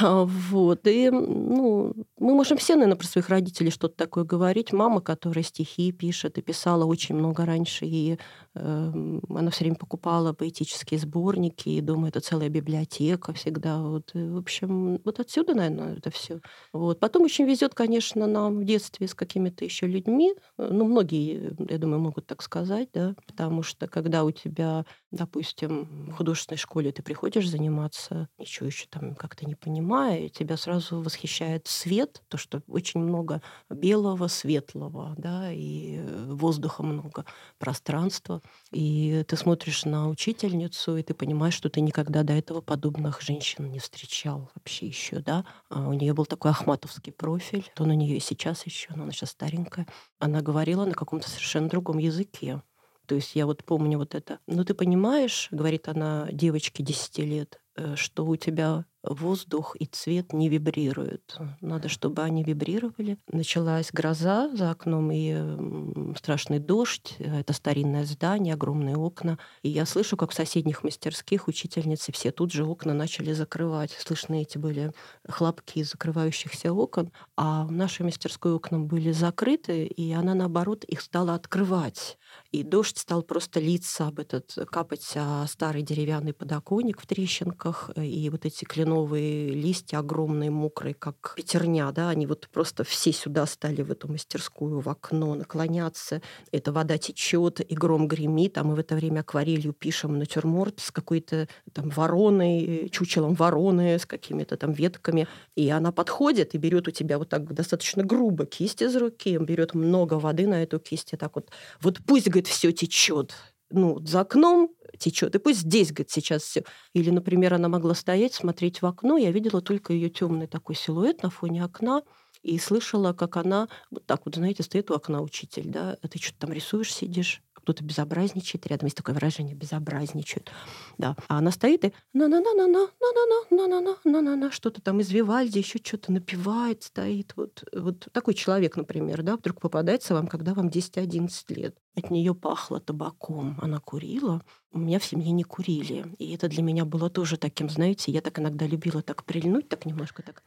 А, 0.00 0.24
вот. 0.24 0.88
И, 0.88 1.10
ну, 1.10 1.94
мы 2.18 2.34
можем 2.34 2.58
все, 2.58 2.74
наверное, 2.74 2.96
про 2.96 3.06
своих 3.06 3.28
родителей 3.28 3.70
что-то 3.70 3.96
такое 3.96 4.24
говорить. 4.24 4.72
Мама, 4.72 5.00
которая 5.00 5.44
стихи 5.44 5.92
пишет 5.92 6.36
и 6.38 6.42
писала 6.42 6.84
очень 6.84 7.14
много 7.14 7.46
раньше, 7.46 7.86
и 7.86 8.18
э, 8.54 9.18
она 9.28 9.50
все 9.50 9.64
время 9.64 9.76
покупала 9.76 10.32
поэтические 10.32 10.98
сборники, 10.98 11.68
и, 11.68 11.80
думаю, 11.80 12.08
это 12.08 12.18
целая 12.18 12.48
библиотека 12.48 13.32
всегда. 13.34 13.80
Вот. 13.80 14.10
И, 14.14 14.18
в 14.18 14.36
общем, 14.36 15.00
вот 15.04 15.20
отсюда, 15.20 15.54
наверное, 15.54 15.96
это 15.96 16.10
все. 16.10 16.40
Вот. 16.72 16.98
Потом 16.98 17.22
очень 17.22 17.44
везет, 17.44 17.74
конечно, 17.74 18.26
нам 18.26 18.58
в 18.58 18.64
детстве 18.64 19.06
с 19.06 19.14
какими-то 19.14 19.64
еще 19.64 19.86
людьми. 19.86 20.34
Ну, 20.58 20.84
многие 20.84 21.03
многие, 21.04 21.54
я 21.70 21.78
думаю, 21.78 22.00
могут 22.00 22.26
так 22.26 22.42
сказать, 22.42 22.88
да, 22.94 23.14
потому 23.26 23.62
что 23.62 23.86
когда 23.86 24.24
у 24.24 24.30
тебя, 24.30 24.84
допустим, 25.10 26.08
в 26.10 26.12
художественной 26.12 26.58
школе 26.58 26.92
ты 26.92 27.02
приходишь 27.02 27.48
заниматься, 27.48 28.28
ничего 28.38 28.66
еще 28.66 28.86
там 28.90 29.14
как-то 29.14 29.44
не 29.46 29.54
понимая, 29.54 30.28
тебя 30.30 30.56
сразу 30.56 31.00
восхищает 31.02 31.66
свет, 31.66 32.22
то, 32.28 32.38
что 32.38 32.62
очень 32.68 33.00
много 33.00 33.42
белого, 33.70 34.28
светлого, 34.28 35.14
да, 35.18 35.50
и 35.52 36.00
воздуха 36.26 36.82
много, 36.82 37.24
пространства, 37.58 38.40
и 38.72 39.24
ты 39.28 39.36
смотришь 39.36 39.84
на 39.84 40.08
учительницу, 40.08 40.96
и 40.96 41.02
ты 41.02 41.14
понимаешь, 41.14 41.54
что 41.54 41.68
ты 41.68 41.80
никогда 41.80 42.22
до 42.22 42.32
этого 42.32 42.60
подобных 42.60 43.20
женщин 43.20 43.70
не 43.70 43.78
встречал 43.78 44.50
вообще 44.54 44.86
еще, 44.86 45.18
да. 45.20 45.44
А 45.68 45.86
у 45.88 45.92
нее 45.92 46.14
был 46.14 46.24
такой 46.26 46.50
ахматовский 46.52 47.12
профиль, 47.12 47.70
то 47.74 47.84
на 47.84 47.92
нее 47.94 48.20
сейчас 48.20 48.64
еще, 48.66 48.88
но 48.94 49.02
она 49.04 49.12
сейчас 49.12 49.30
старенькая. 49.30 49.86
Она 50.18 50.40
говорила 50.40 50.84
на 50.84 50.93
каком-то 50.94 51.28
совершенно 51.28 51.68
другом 51.68 51.98
языке. 51.98 52.62
То 53.06 53.14
есть 53.14 53.34
я 53.34 53.46
вот 53.46 53.64
помню 53.64 53.98
вот 53.98 54.14
это. 54.14 54.38
Ну, 54.46 54.64
ты 54.64 54.74
понимаешь, 54.74 55.48
говорит 55.50 55.88
она 55.88 56.28
девочке 56.32 56.82
10 56.82 57.18
лет, 57.18 57.60
э, 57.76 57.96
что 57.96 58.24
у 58.24 58.36
тебя 58.36 58.86
воздух 59.04 59.76
и 59.76 59.84
цвет 59.84 60.32
не 60.32 60.48
вибрируют. 60.48 61.38
Надо, 61.60 61.88
чтобы 61.88 62.22
они 62.22 62.42
вибрировали. 62.42 63.18
Началась 63.30 63.90
гроза 63.92 64.48
за 64.56 64.70
окном 64.70 65.10
и 65.12 66.16
страшный 66.16 66.58
дождь. 66.58 67.16
Это 67.18 67.52
старинное 67.52 68.06
здание, 68.06 68.54
огромные 68.54 68.96
окна. 68.96 69.38
И 69.62 69.68
я 69.68 69.84
слышу, 69.84 70.16
как 70.16 70.30
в 70.30 70.34
соседних 70.34 70.84
мастерских 70.84 71.48
учительницы 71.48 72.12
все 72.12 72.32
тут 72.32 72.50
же 72.50 72.64
окна 72.64 72.94
начали 72.94 73.32
закрывать. 73.32 73.92
Слышны 73.92 74.42
эти 74.42 74.56
были 74.56 74.92
хлопки 75.28 75.82
закрывающихся 75.82 76.72
окон. 76.72 77.12
А 77.36 77.66
в 77.66 77.72
нашей 77.72 78.02
мастерской 78.02 78.54
окна 78.54 78.80
были 78.80 79.12
закрыты, 79.12 79.84
и 79.84 80.12
она, 80.12 80.34
наоборот, 80.34 80.84
их 80.84 81.02
стала 81.02 81.34
открывать. 81.34 82.16
И 82.52 82.62
дождь 82.62 82.98
стал 82.98 83.22
просто 83.22 83.60
литься 83.60 84.06
об 84.08 84.18
этот, 84.18 84.56
капать 84.70 85.16
старый 85.46 85.82
деревянный 85.82 86.32
подоконник 86.32 87.00
в 87.00 87.06
трещинках. 87.06 87.90
И 87.96 88.30
вот 88.30 88.46
эти 88.46 88.64
кленовые 88.64 88.93
новые 88.94 89.48
листья 89.48 89.98
огромные, 89.98 90.50
мокрые, 90.50 90.94
как 90.94 91.34
пятерня, 91.36 91.90
да, 91.90 92.10
они 92.10 92.26
вот 92.26 92.48
просто 92.52 92.84
все 92.84 93.12
сюда 93.12 93.44
стали 93.46 93.82
в 93.82 93.90
эту 93.90 94.10
мастерскую, 94.10 94.80
в 94.80 94.88
окно 94.88 95.34
наклоняться. 95.34 96.22
Эта 96.52 96.72
вода 96.72 96.96
течет, 96.96 97.60
и 97.60 97.74
гром 97.74 98.06
гремит, 98.06 98.56
а 98.56 98.62
мы 98.62 98.76
в 98.76 98.78
это 98.78 98.94
время 98.94 99.20
акварелью 99.20 99.72
пишем 99.72 100.18
натюрморт 100.18 100.78
с 100.78 100.90
какой-то 100.92 101.48
там 101.72 101.90
вороной, 101.90 102.88
чучелом 102.92 103.34
вороны, 103.34 103.98
с 103.98 104.06
какими-то 104.06 104.56
там 104.56 104.72
ветками. 104.72 105.26
И 105.56 105.68
она 105.70 105.90
подходит 105.90 106.54
и 106.54 106.58
берет 106.58 106.86
у 106.86 106.92
тебя 106.92 107.18
вот 107.18 107.28
так 107.28 107.52
достаточно 107.52 108.04
грубо 108.04 108.46
кисть 108.46 108.80
из 108.80 108.94
руки, 108.96 109.36
берет 109.38 109.74
много 109.74 110.14
воды 110.14 110.46
на 110.46 110.62
эту 110.62 110.78
кисть, 110.78 111.12
и 111.12 111.16
так 111.16 111.34
вот, 111.34 111.50
вот 111.80 111.98
пусть, 112.06 112.28
говорит, 112.28 112.46
все 112.46 112.70
течет, 112.72 113.34
ну, 113.74 113.98
за 114.04 114.20
окном 114.20 114.70
течет, 114.98 115.34
и 115.34 115.38
пусть 115.38 115.60
здесь, 115.60 115.90
говорит, 115.90 116.10
сейчас 116.10 116.42
все. 116.42 116.64
Или, 116.92 117.10
например, 117.10 117.54
она 117.54 117.68
могла 117.68 117.94
стоять, 117.94 118.34
смотреть 118.34 118.82
в 118.82 118.86
окно, 118.86 119.16
я 119.16 119.30
видела 119.32 119.60
только 119.60 119.92
ее 119.92 120.10
темный 120.10 120.46
такой 120.46 120.74
силуэт 120.76 121.22
на 121.22 121.30
фоне 121.30 121.64
окна, 121.64 122.02
и 122.42 122.58
слышала, 122.58 123.12
как 123.14 123.36
она 123.36 123.68
вот 123.90 124.04
так 124.06 124.26
вот, 124.26 124.36
знаете, 124.36 124.62
стоит 124.62 124.90
у 124.90 124.94
окна 124.94 125.22
учитель, 125.22 125.64
да, 125.66 125.96
а 126.02 126.08
ты 126.08 126.18
что-то 126.18 126.40
там 126.40 126.52
рисуешь, 126.52 126.92
сидишь, 126.92 127.42
кто-то 127.64 127.82
безобразничает 127.82 128.66
рядом, 128.66 128.86
есть 128.86 128.96
такое 128.96 129.14
выражение 129.14 129.54
«безобразничают». 129.54 130.52
Да. 130.98 131.16
А 131.28 131.38
она 131.38 131.50
стоит 131.50 131.84
и 131.86 131.92
на-на-на-на-на, 132.12 132.88
на-на-на-на-на, 133.00 133.96
на-на-на, 134.04 134.50
что-то 134.50 134.82
там 134.82 135.00
из 135.00 135.10
Вивальди, 135.10 135.58
еще 135.58 135.78
что-то 135.82 136.12
напевает, 136.12 136.82
стоит. 136.82 137.32
Вот, 137.36 137.64
вот 137.72 138.08
такой 138.12 138.34
человек, 138.34 138.76
например, 138.76 139.22
да, 139.22 139.36
вдруг 139.36 139.60
попадается 139.60 140.12
вам, 140.12 140.26
когда 140.26 140.52
вам 140.52 140.68
10-11 140.68 141.30
лет. 141.54 141.76
От 141.96 142.10
нее 142.10 142.34
пахло 142.34 142.80
табаком, 142.80 143.58
она 143.62 143.80
курила. 143.80 144.42
У 144.70 144.78
меня 144.78 144.98
в 144.98 145.04
семье 145.04 145.32
не 145.32 145.44
курили. 145.44 146.04
И 146.18 146.34
это 146.34 146.48
для 146.48 146.62
меня 146.62 146.84
было 146.84 147.08
тоже 147.08 147.38
таким, 147.38 147.70
знаете, 147.70 148.12
я 148.12 148.20
так 148.20 148.38
иногда 148.38 148.66
любила 148.66 149.00
так 149.00 149.24
прильнуть, 149.24 149.68
так 149.68 149.86
немножко 149.86 150.22
так 150.22 150.42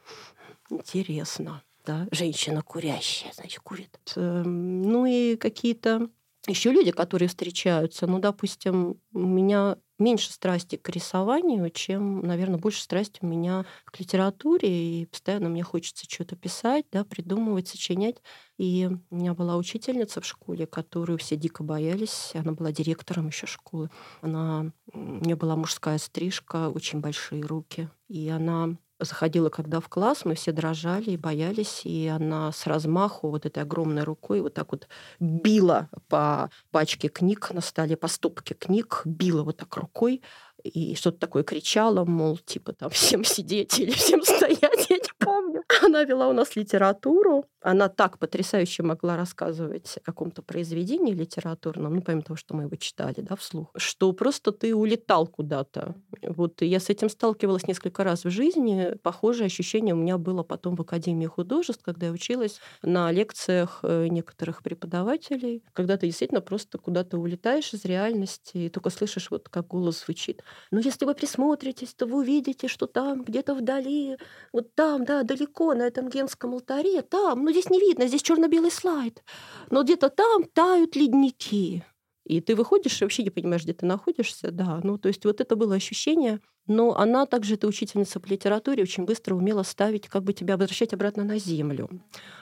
интересно 0.70 1.64
да, 1.88 2.06
женщина 2.12 2.62
курящая, 2.62 3.32
значит, 3.34 3.62
курит. 3.62 3.98
Эм, 4.18 4.82
ну 4.82 5.06
и 5.06 5.38
какие-то 5.38 6.10
еще 6.48 6.72
люди, 6.72 6.92
которые 6.92 7.28
встречаются, 7.30 8.08
ну, 8.08 8.20
допустим, 8.20 9.00
у 9.14 9.20
меня 9.20 9.78
меньше 10.00 10.32
страсти 10.32 10.76
к 10.76 10.90
рисованию, 10.90 11.70
чем, 11.70 12.22
наверное, 12.22 12.60
больше 12.60 12.82
страсти 12.82 13.20
у 13.22 13.28
меня 13.28 13.66
к 13.86 14.00
литературе, 14.00 15.02
и 15.02 15.06
постоянно 15.06 15.50
мне 15.50 15.64
хочется 15.64 16.06
что-то 16.08 16.36
писать, 16.36 16.86
да, 16.92 17.04
придумывать, 17.04 17.68
сочинять. 17.68 18.18
И 18.58 18.90
у 19.10 19.16
меня 19.16 19.34
была 19.34 19.58
учительница 19.58 20.22
в 20.22 20.26
школе, 20.26 20.68
которую 20.68 21.18
все 21.18 21.36
дико 21.36 21.64
боялись. 21.64 22.32
Она 22.34 22.54
была 22.54 22.72
директором 22.72 23.28
еще 23.28 23.48
школы. 23.48 23.90
Она... 24.22 24.72
У 24.94 25.00
нее 25.00 25.36
была 25.36 25.56
мужская 25.56 25.98
стрижка, 25.98 26.70
очень 26.70 27.00
большие 27.00 27.42
руки. 27.44 27.90
И 28.08 28.30
она 28.30 28.78
заходила 29.00 29.50
когда 29.50 29.80
в 29.80 29.90
класс, 29.90 30.26
мы 30.26 30.36
все 30.36 30.52
дрожали 30.52 31.12
и 31.12 31.18
боялись, 31.18 31.82
и 31.84 32.08
она 32.08 32.52
с 32.52 32.66
размаху 32.68 33.30
вот 33.30 33.46
этой 33.46 33.64
огромной 33.64 34.04
рукой 34.04 34.42
вот 34.42 34.54
так 34.54 34.72
вот 34.72 34.88
била 35.20 35.90
по 36.08 36.50
пачке 36.72 37.08
книг 37.08 37.52
на 37.54 37.62
столе, 37.62 37.98
по 37.98 38.08
стопке 38.08 38.54
книг, 38.54 39.02
била 39.06 39.44
вот 39.44 39.58
так 39.58 39.76
рукой, 39.78 40.22
и 40.64 40.96
что-то 40.96 41.20
такое 41.20 41.44
кричала, 41.44 42.06
мол, 42.06 42.38
типа 42.38 42.74
там 42.74 42.90
всем 42.90 43.24
сидеть 43.24 43.80
или 43.80 43.92
всем 43.92 44.24
стоять, 44.24 44.60
я 44.90 44.98
не 44.98 45.14
помню. 45.20 45.64
Она 45.84 46.04
вела 46.04 46.28
у 46.28 46.34
нас 46.34 46.56
литературу. 46.56 47.46
Она 47.68 47.90
так 47.90 48.18
потрясающе 48.18 48.82
могла 48.82 49.18
рассказывать 49.18 49.98
о 49.98 50.00
каком-то 50.00 50.42
произведении 50.42 51.12
литературном, 51.12 51.96
ну, 51.96 52.02
помимо 52.02 52.22
того, 52.22 52.38
что 52.38 52.56
мы 52.56 52.64
его 52.64 52.78
читали, 52.78 53.16
да, 53.18 53.36
вслух, 53.36 53.72
что 53.76 54.14
просто 54.14 54.54
ты 54.54 54.74
улетал 54.74 55.28
куда-то. 55.28 55.94
Вот 56.22 56.62
я 56.62 56.80
с 56.80 56.90
этим 56.90 57.10
сталкивалась 57.10 57.68
несколько 57.68 58.06
раз 58.06 58.24
в 58.24 58.30
жизни. 58.30 58.96
Похожее 59.04 59.48
ощущение 59.48 59.94
у 59.94 59.98
меня 59.98 60.18
было 60.18 60.44
потом 60.44 60.78
в 60.78 60.82
Академии 60.82 61.26
художеств, 61.26 61.84
когда 61.84 62.06
я 62.06 62.14
училась 62.14 62.62
на 62.84 63.12
лекциях 63.12 63.80
э, 63.84 64.08
некоторых 64.08 64.64
преподавателей, 64.64 65.62
когда 65.74 65.98
ты 65.98 66.06
действительно 66.06 66.40
просто 66.40 66.78
куда-то 66.78 67.18
улетаешь 67.18 67.74
из 67.74 67.84
реальности 67.84 68.58
и 68.58 68.70
только 68.70 68.90
слышишь, 68.92 69.30
вот 69.30 69.50
как 69.50 69.68
голос 69.68 70.06
звучит. 70.06 70.42
Но 70.72 70.80
если 70.80 71.04
вы 71.04 71.14
присмотритесь, 71.16 71.94
то 71.94 72.06
вы 72.06 72.20
увидите, 72.20 72.70
что 72.70 72.88
там 72.88 73.26
где-то 73.26 73.54
вдали, 73.54 74.16
вот 74.54 74.74
там, 74.74 75.04
да, 75.04 75.24
далеко, 75.24 75.74
на 75.74 75.82
этом 75.82 76.08
генском 76.08 76.54
алтаре, 76.54 77.02
там, 77.02 77.44
ну 77.44 77.57
здесь 77.60 77.70
не 77.70 77.80
видно, 77.80 78.08
здесь 78.08 78.22
черно-белый 78.22 78.72
слайд, 78.72 79.24
но 79.70 79.84
где-то 79.84 80.10
там 80.10 80.46
тают 80.46 80.96
ледники. 80.96 81.84
И 82.26 82.42
ты 82.42 82.56
выходишь 82.56 83.02
и 83.02 83.06
вообще 83.06 83.24
не 83.24 83.30
понимаешь, 83.30 83.64
где 83.64 83.74
ты 83.74 83.86
находишься, 83.86 84.52
да. 84.52 84.82
Ну, 84.84 84.98
то 84.98 85.08
есть 85.08 85.24
вот 85.24 85.40
это 85.40 85.56
было 85.56 85.76
ощущение. 85.76 86.42
Но 86.66 86.98
она 86.98 87.26
также, 87.26 87.54
эта 87.54 87.68
учительница 87.68 88.20
по 88.20 88.28
литературе, 88.28 88.84
очень 88.84 89.06
быстро 89.06 89.34
умела 89.34 89.64
ставить, 89.64 90.10
как 90.10 90.24
бы 90.24 90.34
тебя 90.34 90.58
возвращать 90.58 90.94
обратно 90.94 91.24
на 91.24 91.40
землю. 91.40 91.90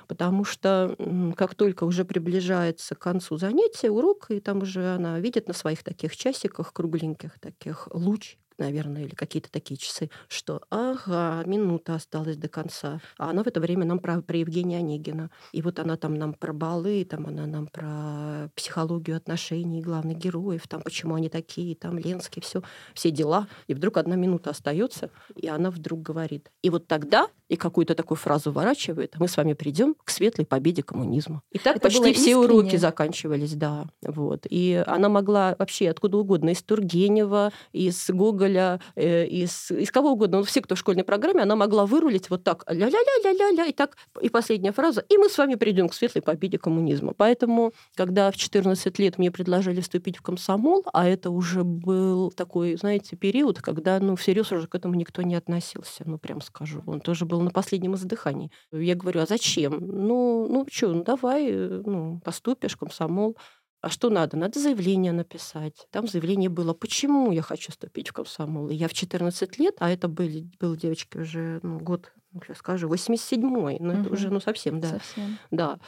Потому 0.07 0.43
что 0.43 0.95
как 1.37 1.53
только 1.53 1.83
уже 1.83 2.03
приближается 2.03 2.95
к 2.95 2.99
концу 2.99 3.37
занятия, 3.37 3.91
урок, 3.91 4.31
и 4.31 4.39
там 4.39 4.63
уже 4.63 4.95
она 4.95 5.19
видит 5.19 5.47
на 5.47 5.53
своих 5.53 5.83
таких 5.83 6.17
часиках 6.17 6.73
кругленьких 6.73 7.39
таких 7.39 7.87
луч, 7.93 8.37
наверное, 8.57 9.03
или 9.03 9.15
какие-то 9.15 9.51
такие 9.51 9.77
часы, 9.77 10.09
что 10.27 10.61
ага, 10.69 11.43
минута 11.45 11.95
осталась 11.95 12.37
до 12.37 12.47
конца. 12.47 12.99
А 13.17 13.29
она 13.29 13.43
в 13.43 13.47
это 13.47 13.59
время 13.59 13.85
нам 13.85 13.99
про, 13.99 14.21
про 14.21 14.37
Евгения 14.37 14.77
Онегина. 14.77 15.29
И 15.51 15.61
вот 15.61 15.79
она 15.79 15.97
там 15.97 16.15
нам 16.15 16.33
про 16.33 16.53
балы, 16.53 17.05
там 17.05 17.27
она 17.27 17.45
нам 17.45 17.67
про 17.67 18.49
психологию 18.55 19.17
отношений 19.17 19.81
главных 19.81 20.17
героев, 20.17 20.67
там 20.67 20.81
почему 20.81 21.15
они 21.15 21.29
такие, 21.29 21.75
там 21.75 21.97
Ленский, 21.97 22.41
все, 22.41 22.61
все 22.93 23.11
дела. 23.11 23.47
И 23.67 23.73
вдруг 23.73 23.97
одна 23.97 24.15
минута 24.15 24.51
остается, 24.51 25.09
и 25.35 25.47
она 25.47 25.71
вдруг 25.71 26.01
говорит. 26.01 26.51
И 26.61 26.69
вот 26.69 26.87
тогда, 26.87 27.27
и 27.49 27.55
какую-то 27.55 27.95
такую 27.95 28.17
фразу 28.17 28.51
ворачивает, 28.51 29.15
мы 29.19 29.27
с 29.27 29.37
вами 29.37 29.53
придем 29.53 29.95
к 30.03 30.09
светлой 30.09 30.45
победе 30.45 30.83
коммунизма. 30.83 31.41
И 31.51 31.59
так 31.59 31.77
Это 31.77 31.87
почти 31.87 32.13
все 32.13 32.37
уроки 32.37 32.75
заканчивались, 32.75 33.53
да. 33.53 33.85
Вот. 34.01 34.45
И 34.49 34.83
она 34.87 35.09
могла 35.09 35.55
вообще 35.57 35.89
откуда 35.89 36.17
угодно, 36.17 36.49
из 36.49 36.63
Тургенева, 36.63 37.51
из 37.71 38.09
Гоголя, 38.09 38.79
э, 38.95 39.25
из, 39.27 39.71
из 39.71 39.91
кого 39.91 40.11
угодно, 40.11 40.39
ну, 40.39 40.43
все, 40.43 40.61
кто 40.61 40.75
в 40.75 40.79
школьной 40.79 41.03
программе, 41.03 41.41
она 41.41 41.55
могла 41.55 41.85
вырулить 41.85 42.29
вот 42.29 42.43
так, 42.43 42.63
ля-ля-ля-ля-ля, 42.69 43.65
и 43.65 43.73
так, 43.73 43.95
и 44.21 44.29
последняя 44.29 44.71
фраза, 44.71 45.03
и 45.07 45.17
мы 45.17 45.29
с 45.29 45.37
вами 45.37 45.55
придем 45.55 45.89
к 45.89 45.93
светлой 45.93 46.21
победе 46.21 46.57
коммунизма. 46.57 47.13
Поэтому, 47.15 47.73
когда 47.95 48.31
в 48.31 48.37
14 48.37 48.99
лет 48.99 49.17
мне 49.17 49.31
предложили 49.31 49.81
вступить 49.81 50.17
в 50.17 50.21
комсомол, 50.21 50.83
а 50.93 51.07
это 51.07 51.29
уже 51.29 51.63
был 51.63 52.31
такой, 52.31 52.75
знаете, 52.75 53.15
период, 53.15 53.61
когда, 53.61 53.99
ну, 53.99 54.15
всерьез 54.15 54.51
уже 54.51 54.67
к 54.67 54.75
этому 54.75 54.95
никто 54.95 55.21
не 55.21 55.35
относился, 55.35 56.03
ну, 56.05 56.17
прям 56.17 56.41
скажу. 56.41 56.81
Он 56.85 56.99
тоже 56.99 57.25
был 57.25 57.34
на 57.41 57.51
последнем 57.51 57.95
издыхании. 57.95 58.51
Я 58.71 58.95
говорю, 58.95 59.21
а 59.21 59.25
зачем? 59.25 59.79
Ну, 59.79 60.47
ну 60.49 60.65
что, 60.71 60.93
ну, 60.93 61.03
давай, 61.03 61.47
э, 61.49 61.81
ну, 61.85 62.19
поступишь 62.23 62.75
комсомол. 62.75 63.37
А 63.81 63.89
что 63.89 64.09
надо? 64.09 64.35
Надо 64.35 64.59
заявление 64.59 65.11
написать. 65.11 65.87
Там 65.91 66.07
заявление 66.07 66.49
было, 66.49 66.73
почему 66.73 67.31
я 67.31 67.43
хочу 67.43 67.71
вступить 67.71 68.09
в 68.09 68.13
комсомол. 68.13 68.69
И 68.69 68.73
я 68.73 68.87
в 68.87 68.93
14 68.93 69.59
лет, 69.59 69.75
а 69.79 69.91
это 69.91 70.07
были, 70.07 70.49
был 70.59 70.75
девочки 70.75 71.17
уже 71.17 71.59
ну, 71.61 71.79
год, 71.79 72.11
я 72.47 72.55
скажу, 72.55 72.89
87-й. 72.89 73.77
Ну, 73.79 73.93
угу. 73.93 74.01
это 74.01 74.09
уже, 74.09 74.29
ну, 74.31 74.39
совсем, 74.39 74.79
да. 74.81 74.89
Совсем. 74.89 75.37
Да. 75.51 75.79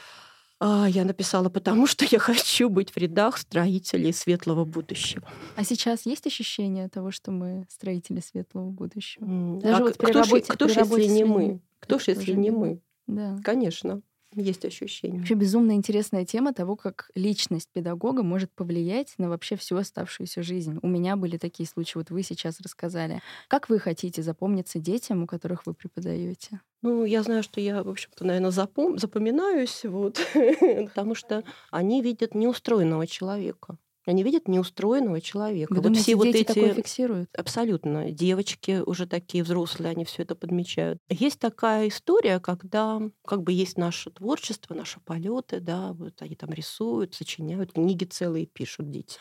А 0.60 0.88
я 0.88 1.04
написала, 1.04 1.48
потому 1.48 1.86
что 1.86 2.04
я 2.10 2.18
хочу 2.18 2.68
быть 2.68 2.90
в 2.90 2.96
рядах 2.96 3.38
строителей 3.38 4.12
светлого 4.12 4.64
будущего. 4.64 5.28
А 5.56 5.64
сейчас 5.64 6.04
есть 6.04 6.26
ощущение 6.26 6.88
того, 6.88 7.12
что 7.12 7.30
мы 7.30 7.66
строители 7.70 8.20
светлого 8.20 8.70
будущего? 8.70 9.60
Даже 9.60 9.76
а 9.76 9.80
вот 9.80 9.96
кто, 9.96 10.22
кто 10.54 10.68
ж, 10.68 10.76
если 10.76 11.04
не 11.06 11.24
мы? 11.24 11.60
Кто 11.78 11.98
ж, 11.98 12.08
если 12.08 12.32
не 12.32 12.50
мы? 12.50 12.80
Да. 13.06 13.38
Конечно 13.44 14.02
есть 14.34 14.64
ощущение. 14.64 15.18
Вообще 15.18 15.34
безумно 15.34 15.72
интересная 15.72 16.24
тема 16.24 16.52
того, 16.52 16.76
как 16.76 17.10
личность 17.14 17.68
педагога 17.72 18.22
может 18.22 18.52
повлиять 18.52 19.14
на 19.18 19.28
вообще 19.28 19.56
всю 19.56 19.76
оставшуюся 19.76 20.42
жизнь. 20.42 20.78
У 20.82 20.88
меня 20.88 21.16
были 21.16 21.38
такие 21.38 21.68
случаи, 21.68 21.98
вот 21.98 22.10
вы 22.10 22.22
сейчас 22.22 22.60
рассказали. 22.60 23.20
Как 23.48 23.68
вы 23.68 23.78
хотите 23.78 24.22
запомниться 24.22 24.78
детям, 24.78 25.22
у 25.22 25.26
которых 25.26 25.66
вы 25.66 25.74
преподаете? 25.74 26.60
Ну, 26.82 27.04
я 27.04 27.22
знаю, 27.22 27.42
что 27.42 27.60
я, 27.60 27.82
в 27.82 27.88
общем-то, 27.88 28.24
наверное, 28.24 28.50
запом... 28.50 28.98
запоминаюсь, 28.98 29.84
вот, 29.84 30.20
потому 30.86 31.14
что 31.14 31.42
они 31.70 32.02
видят 32.02 32.34
неустроенного 32.34 33.06
человека. 33.06 33.78
Они 34.08 34.22
видят 34.22 34.48
неустроенного 34.48 35.20
человека. 35.20 35.70
Вы 35.70 35.76
вот 35.76 35.82
думаете, 35.82 36.02
все 36.02 36.16
вот 36.16 36.26
эти 36.28 36.44
такое 36.44 36.72
фиксируют? 36.72 37.28
Абсолютно. 37.36 38.10
Девочки 38.10 38.82
уже 38.84 39.06
такие 39.06 39.44
взрослые, 39.44 39.90
они 39.90 40.06
все 40.06 40.22
это 40.22 40.34
подмечают. 40.34 40.98
Есть 41.10 41.38
такая 41.38 41.88
история, 41.88 42.40
когда 42.40 43.02
как 43.26 43.42
бы 43.42 43.52
есть 43.52 43.76
наше 43.76 44.10
творчество, 44.10 44.72
наши 44.72 44.98
полеты, 45.00 45.60
да, 45.60 45.92
вот 45.92 46.22
они 46.22 46.36
там 46.36 46.50
рисуют, 46.50 47.14
сочиняют, 47.14 47.74
книги 47.74 48.04
целые 48.04 48.46
пишут 48.46 48.90
дети. 48.90 49.18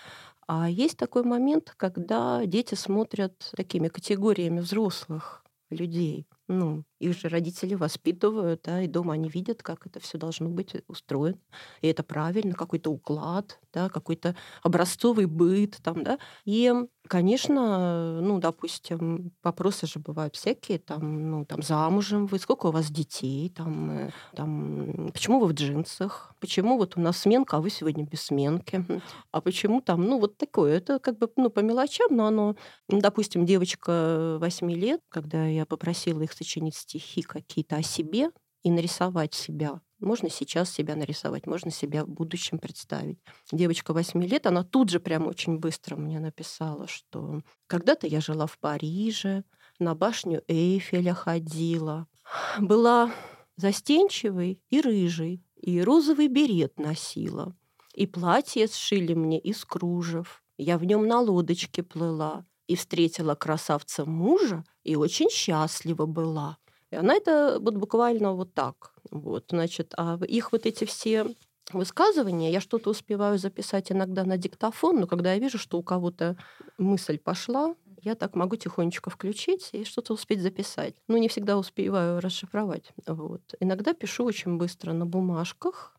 А 0.48 0.70
есть 0.70 0.96
такой 0.96 1.24
момент, 1.24 1.74
когда 1.76 2.46
дети 2.46 2.76
смотрят 2.76 3.52
такими 3.58 3.90
категориями 3.90 4.62
взрослых 4.62 5.44
людей. 5.70 6.26
Ну, 6.48 6.86
их 7.00 7.18
же 7.18 7.28
родители 7.28 7.76
воспитывают, 7.76 8.62
да, 8.64 8.82
и 8.82 8.88
дома 8.88 9.14
они 9.14 9.28
видят, 9.28 9.62
как 9.62 9.86
это 9.86 10.00
все 10.00 10.18
должно 10.18 10.50
быть 10.50 10.76
устроено. 10.88 11.40
И 11.82 11.88
это 11.88 12.04
правильно, 12.04 12.54
какой-то 12.54 12.90
уклад, 12.90 13.60
да, 13.78 13.90
какой-то 13.90 14.36
образцовый 14.64 15.26
быт 15.26 15.78
там, 15.84 16.04
да. 16.04 16.18
И, 16.46 16.74
конечно, 17.08 18.20
ну, 18.22 18.40
допустим, 18.40 19.32
вопросы 19.44 19.86
же 19.86 20.00
бывают 20.00 20.36
всякие, 20.36 20.80
там, 20.80 21.30
ну, 21.30 21.46
там, 21.46 21.62
замужем 21.62 22.26
вы, 22.26 22.40
сколько 22.40 22.68
у 22.68 22.72
вас 22.72 22.90
детей, 22.90 23.50
там, 23.50 23.92
э, 23.92 24.10
там, 24.36 25.10
почему 25.14 25.40
вы 25.40 25.48
в 25.48 25.54
джинсах, 25.54 26.34
почему 26.40 26.78
вот 26.78 26.98
у 26.98 27.02
нас 27.02 27.18
сменка, 27.20 27.58
а 27.58 27.62
вы 27.62 27.70
сегодня 27.70 28.04
без 28.04 28.22
сменки, 28.24 28.84
а 29.32 29.42
почему 29.42 29.82
там, 29.82 30.04
ну, 30.06 30.20
вот 30.20 30.38
такое, 30.38 30.78
это 30.78 31.00
как 31.00 31.20
бы, 31.20 31.30
ну, 31.36 31.50
по 31.52 31.60
мелочам, 31.60 32.16
но 32.16 32.28
оно, 32.28 32.56
допустим, 32.90 33.46
девочка 33.46 34.38
8 34.40 34.72
лет, 34.72 35.02
когда 35.10 35.46
я 35.46 35.66
попросила 35.68 36.22
их 36.22 36.34
сочинить 36.34 36.76
стихи 36.76 37.22
какие-то 37.22 37.76
о 37.76 37.84
себе 37.84 38.32
и 38.64 38.72
нарисовать 38.72 39.34
себя 39.36 39.82
Можно 40.00 40.30
сейчас 40.30 40.72
себя 40.72 40.96
нарисовать, 40.96 41.48
можно 41.48 41.72
себя 41.72 42.06
в 42.06 42.10
будущем 42.10 42.60
представить. 42.60 43.18
Девочка 43.52 43.94
8 43.94 44.24
лет, 44.24 44.46
она 44.46 44.64
тут 44.64 44.90
же 44.90 45.00
прям 45.00 45.26
очень 45.26 45.58
быстро 45.58 45.96
мне 45.96 46.20
написала, 46.20 46.88
что 46.88 47.42
когда-то 47.66 48.06
я 48.06 48.22
жила 48.22 48.46
в 48.46 48.60
Париже, 48.60 49.44
на 49.80 49.96
башню 49.96 50.44
Эйфеля 50.48 51.14
ходила, 51.14 52.08
была 52.60 53.12
застенчивой 53.56 54.62
и 54.70 54.82
рыжей, 54.82 55.44
и 55.56 55.82
розовый 55.82 56.28
берет 56.28 56.80
носила, 56.80 57.56
и 57.94 58.06
платье 58.06 58.68
сшили 58.68 59.16
мне 59.16 59.40
из 59.40 59.66
кружев. 59.66 60.44
Я 60.58 60.78
в 60.78 60.84
нем 60.84 61.08
на 61.08 61.20
лодочке 61.20 61.82
плыла 61.82 62.46
и 62.68 62.76
встретила 62.76 63.36
красавца 63.36 64.06
мужа 64.06 64.64
и 64.84 64.96
очень 64.96 65.30
счастлива 65.30 66.06
была. 66.06 66.58
И 66.92 66.96
она 66.96 67.16
это 67.16 67.58
вот 67.60 67.76
буквально 67.76 68.34
вот 68.34 68.54
так. 68.54 68.94
Вот, 69.12 69.48
значит, 69.50 69.94
а 69.98 70.20
их 70.28 70.52
вот 70.52 70.66
эти 70.66 70.86
все 70.86 71.28
высказывания, 71.74 72.52
я 72.52 72.62
что-то 72.62 72.90
успеваю 72.90 73.38
записать 73.38 73.92
иногда 73.92 74.24
на 74.24 74.38
диктофон, 74.38 75.00
но 75.02 75.08
когда 75.08 75.34
я 75.34 75.40
вижу, 75.40 75.58
что 75.58 75.78
у 75.78 75.84
кого-то 75.84 76.38
мысль 76.78 77.18
пошла, 77.18 77.76
я 78.02 78.16
так 78.16 78.36
могу 78.36 78.56
тихонечко 78.56 79.10
включить 79.10 79.70
и 79.74 79.84
что-то 79.84 80.14
успеть 80.14 80.42
записать. 80.42 80.96
Ну, 81.08 81.18
не 81.18 81.28
всегда 81.28 81.58
успеваю 81.58 82.22
расшифровать. 82.22 82.92
Вот. 83.06 83.42
Иногда 83.60 83.94
пишу 83.94 84.24
очень 84.24 84.58
быстро 84.58 84.94
на 84.94 85.06
бумажках, 85.06 85.97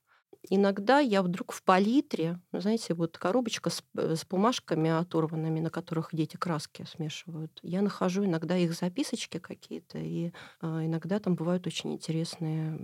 Иногда 0.51 0.99
я 0.99 1.23
вдруг 1.23 1.53
в 1.53 1.63
палитре, 1.63 2.41
знаете, 2.53 2.95
вот 2.95 3.19
коробочка 3.19 3.71
с, 3.71 3.83
э, 3.97 4.15
с 4.17 4.25
бумажками 4.25 4.91
оторванными, 4.91 5.61
на 5.61 5.71
которых 5.71 6.09
дети 6.13 6.37
краски 6.37 6.87
смешивают. 6.91 7.59
Я 7.63 7.83
нахожу 7.83 8.25
иногда 8.25 8.57
их 8.57 8.73
записочки 8.73 9.39
какие-то, 9.39 9.99
и 9.99 10.33
э, 10.63 10.67
иногда 10.67 11.19
там 11.19 11.35
бывают 11.35 11.67
очень 11.67 11.93
интересные 11.93 12.79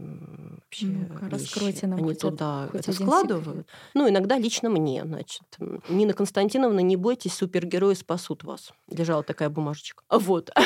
вообще 0.60 0.86
ну. 0.86 1.28
Раскройте 1.28 1.86
нам 1.86 1.98
Они 2.00 2.08
хоть 2.08 2.20
туда 2.20 2.68
хоть 2.70 2.82
это 2.82 2.92
складывают. 2.92 3.66
Секрет. 3.66 3.66
Ну, 3.94 4.08
иногда 4.08 4.38
лично 4.38 4.68
мне, 4.68 5.02
значит. 5.04 5.44
Нина 5.88 6.12
Константиновна, 6.12 6.80
не 6.80 6.96
бойтесь, 6.96 7.34
супергерои 7.34 7.94
спасут 7.94 8.44
вас. 8.44 8.72
Лежала 8.88 9.22
такая 9.22 9.48
бумажечка. 9.48 10.02
Вот. 10.10 10.50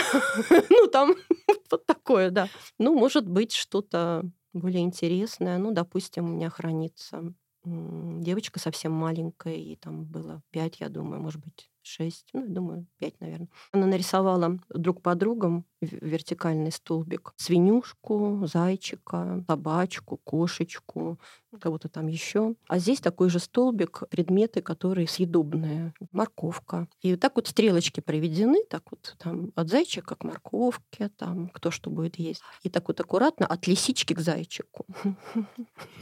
Ну, 0.70 0.86
там 0.86 1.14
вот 1.70 1.86
такое, 1.86 2.30
да. 2.30 2.48
Ну, 2.78 2.94
может 2.98 3.28
быть, 3.28 3.52
что-то 3.52 4.24
более 4.58 4.82
интересное. 4.82 5.58
Ну, 5.58 5.72
допустим, 5.72 6.26
у 6.26 6.28
меня 6.36 6.50
хранится 6.50 7.34
девочка 7.64 8.58
совсем 8.60 8.92
маленькая, 8.92 9.54
ей 9.54 9.76
там 9.76 10.04
было 10.04 10.42
пять, 10.50 10.80
я 10.80 10.88
думаю, 10.88 11.20
может 11.20 11.42
быть, 11.44 11.70
шесть, 11.88 12.28
ну, 12.32 12.44
я 12.44 12.48
думаю, 12.48 12.86
пять, 12.98 13.20
наверное. 13.20 13.48
Она 13.72 13.86
нарисовала 13.86 14.58
друг 14.68 15.02
по 15.02 15.14
другом 15.14 15.64
вертикальный 15.80 16.72
столбик 16.72 17.32
свинюшку, 17.36 18.42
зайчика, 18.46 19.44
собачку, 19.46 20.18
кошечку, 20.18 21.18
кого-то 21.60 21.88
там 21.88 22.08
еще. 22.08 22.54
А 22.68 22.78
здесь 22.78 23.00
такой 23.00 23.30
же 23.30 23.38
столбик, 23.38 24.02
предметы, 24.10 24.60
которые 24.60 25.06
съедобные. 25.08 25.94
Морковка. 26.12 26.88
И 27.00 27.16
так 27.16 27.36
вот 27.36 27.48
стрелочки 27.48 28.00
проведены, 28.00 28.64
так 28.68 28.82
вот 28.90 29.16
там 29.18 29.52
от 29.54 29.68
зайчика 29.68 30.14
к 30.14 30.24
морковке, 30.24 31.08
там 31.16 31.48
кто 31.48 31.70
что 31.70 31.90
будет 31.90 32.18
есть. 32.18 32.42
И 32.62 32.68
так 32.68 32.88
вот 32.88 33.00
аккуратно 33.00 33.46
от 33.46 33.66
лисички 33.66 34.14
к 34.14 34.20
зайчику. 34.20 34.86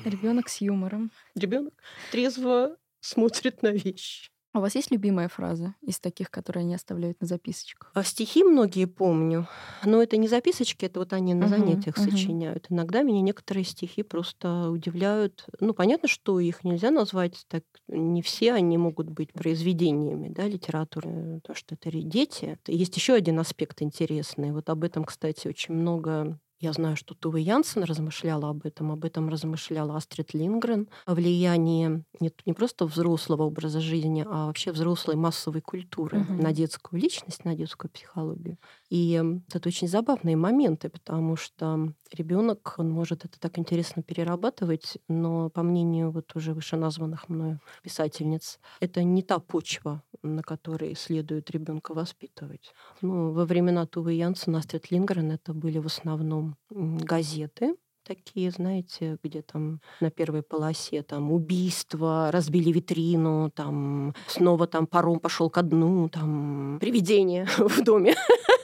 Ребенок 0.05 0.49
с 0.49 0.61
юмором. 0.61 1.11
Ребенок 1.35 1.75
трезво 2.11 2.77
смотрит 3.01 3.63
на 3.63 3.69
вещи. 3.69 4.31
А 4.57 4.59
у 4.59 4.63
вас 4.63 4.75
есть 4.75 4.91
любимая 4.91 5.29
фраза 5.29 5.75
из 5.83 6.01
таких, 6.01 6.31
которые 6.31 6.63
они 6.63 6.75
оставляют 6.75 7.21
на 7.21 7.27
записочках? 7.27 7.91
А 7.93 8.03
стихи 8.03 8.43
многие 8.43 8.87
помню, 8.87 9.47
но 9.85 10.03
это 10.03 10.17
не 10.17 10.29
записочки, 10.29 10.87
это 10.87 10.99
вот 10.99 11.13
они 11.13 11.35
на 11.35 11.45
uh-huh, 11.45 11.49
занятиях 11.49 11.99
uh-huh. 11.99 12.11
сочиняют. 12.11 12.65
Иногда 12.71 13.03
меня 13.03 13.21
некоторые 13.21 13.65
стихи 13.65 14.03
просто 14.03 14.71
удивляют. 14.71 15.45
Ну, 15.61 15.75
понятно, 15.75 16.09
что 16.09 16.41
их 16.41 16.65
нельзя 16.65 16.91
назвать 16.91 17.45
так, 17.49 17.65
не 17.87 18.23
все 18.23 18.55
они 18.55 18.79
могут 18.79 19.11
быть 19.11 19.31
произведениями 19.35 20.31
да, 20.31 20.49
литературы, 20.49 21.41
потому 21.43 21.55
что 21.55 21.75
это 21.75 21.91
дети. 21.91 22.59
Есть 22.67 22.97
еще 22.97 23.13
один 23.13 23.39
аспект 23.39 23.83
интересный. 23.83 24.53
Вот 24.53 24.71
об 24.71 24.85
этом, 24.85 25.05
кстати, 25.05 25.49
очень 25.49 25.75
много 25.75 26.41
я 26.59 26.73
знаю, 26.73 26.97
что 26.97 27.15
Туве 27.15 27.43
Янсен 27.43 27.83
размышляла 27.85 28.49
об 28.51 28.65
этом, 28.65 28.91
об 28.91 29.05
этом 29.05 29.29
размышляла 29.29 29.97
Астрид 29.97 30.35
Лингрен, 30.35 30.89
о 31.05 31.15
влиянии 31.15 32.05
не, 32.21 32.33
не 32.47 32.53
просто 32.55 32.87
взрослого 32.87 33.43
образа 33.43 33.81
жизни, 33.81 34.25
а 34.27 34.47
вообще 34.47 34.73
взрослой 34.73 35.17
массовой 35.17 35.61
культуры 35.61 36.21
угу. 36.21 36.33
на 36.35 36.53
детскую 36.53 37.01
личность, 37.01 37.45
на 37.45 37.55
детскую 37.55 37.91
психологию. 37.91 38.59
И 38.89 39.23
это 39.53 39.69
очень 39.69 39.89
забавные 39.89 40.37
моменты, 40.37 40.89
потому 40.89 41.37
что 41.37 41.93
ребенок, 42.13 42.75
он 42.79 42.91
может 42.91 43.25
это 43.25 43.39
так 43.39 43.59
интересно 43.59 44.03
перерабатывать, 44.03 44.99
но 45.09 45.51
по 45.51 45.63
мнению 45.63 46.11
вот 46.11 46.35
уже 46.37 46.55
вышеназванных 46.55 47.29
мною 47.29 47.61
писательниц, 47.83 48.59
это 48.81 49.03
не 49.03 49.23
та 49.23 49.39
почва, 49.39 50.03
на 50.23 50.43
которой 50.43 50.95
следует 50.95 51.51
ребенка 51.51 51.93
воспитывать. 51.95 52.73
Ну, 53.03 53.33
во 53.33 53.45
времена 53.45 53.87
Тувы 53.87 54.15
Янсена, 54.15 54.59
Астрид 54.59 54.91
Лингрен 54.91 55.31
это 55.31 55.53
были 55.53 55.79
в 55.79 55.87
основном 55.87 56.46
газеты, 56.71 57.77
такие, 58.07 58.51
знаете, 58.51 59.19
где 59.23 59.43
там 59.43 59.81
на 60.01 60.11
первой 60.11 60.43
полосе 60.43 61.03
там 61.03 61.33
убийство, 61.33 62.31
разбили 62.33 62.71
витрину, 62.71 63.51
там 63.51 64.15
снова 64.29 64.67
там 64.67 64.87
паром 64.87 65.19
пошел 65.19 65.51
ко 65.51 65.63
дну, 65.63 66.09
там 66.09 66.79
привидение 66.81 67.47
в 67.59 67.83
доме. 67.83 68.15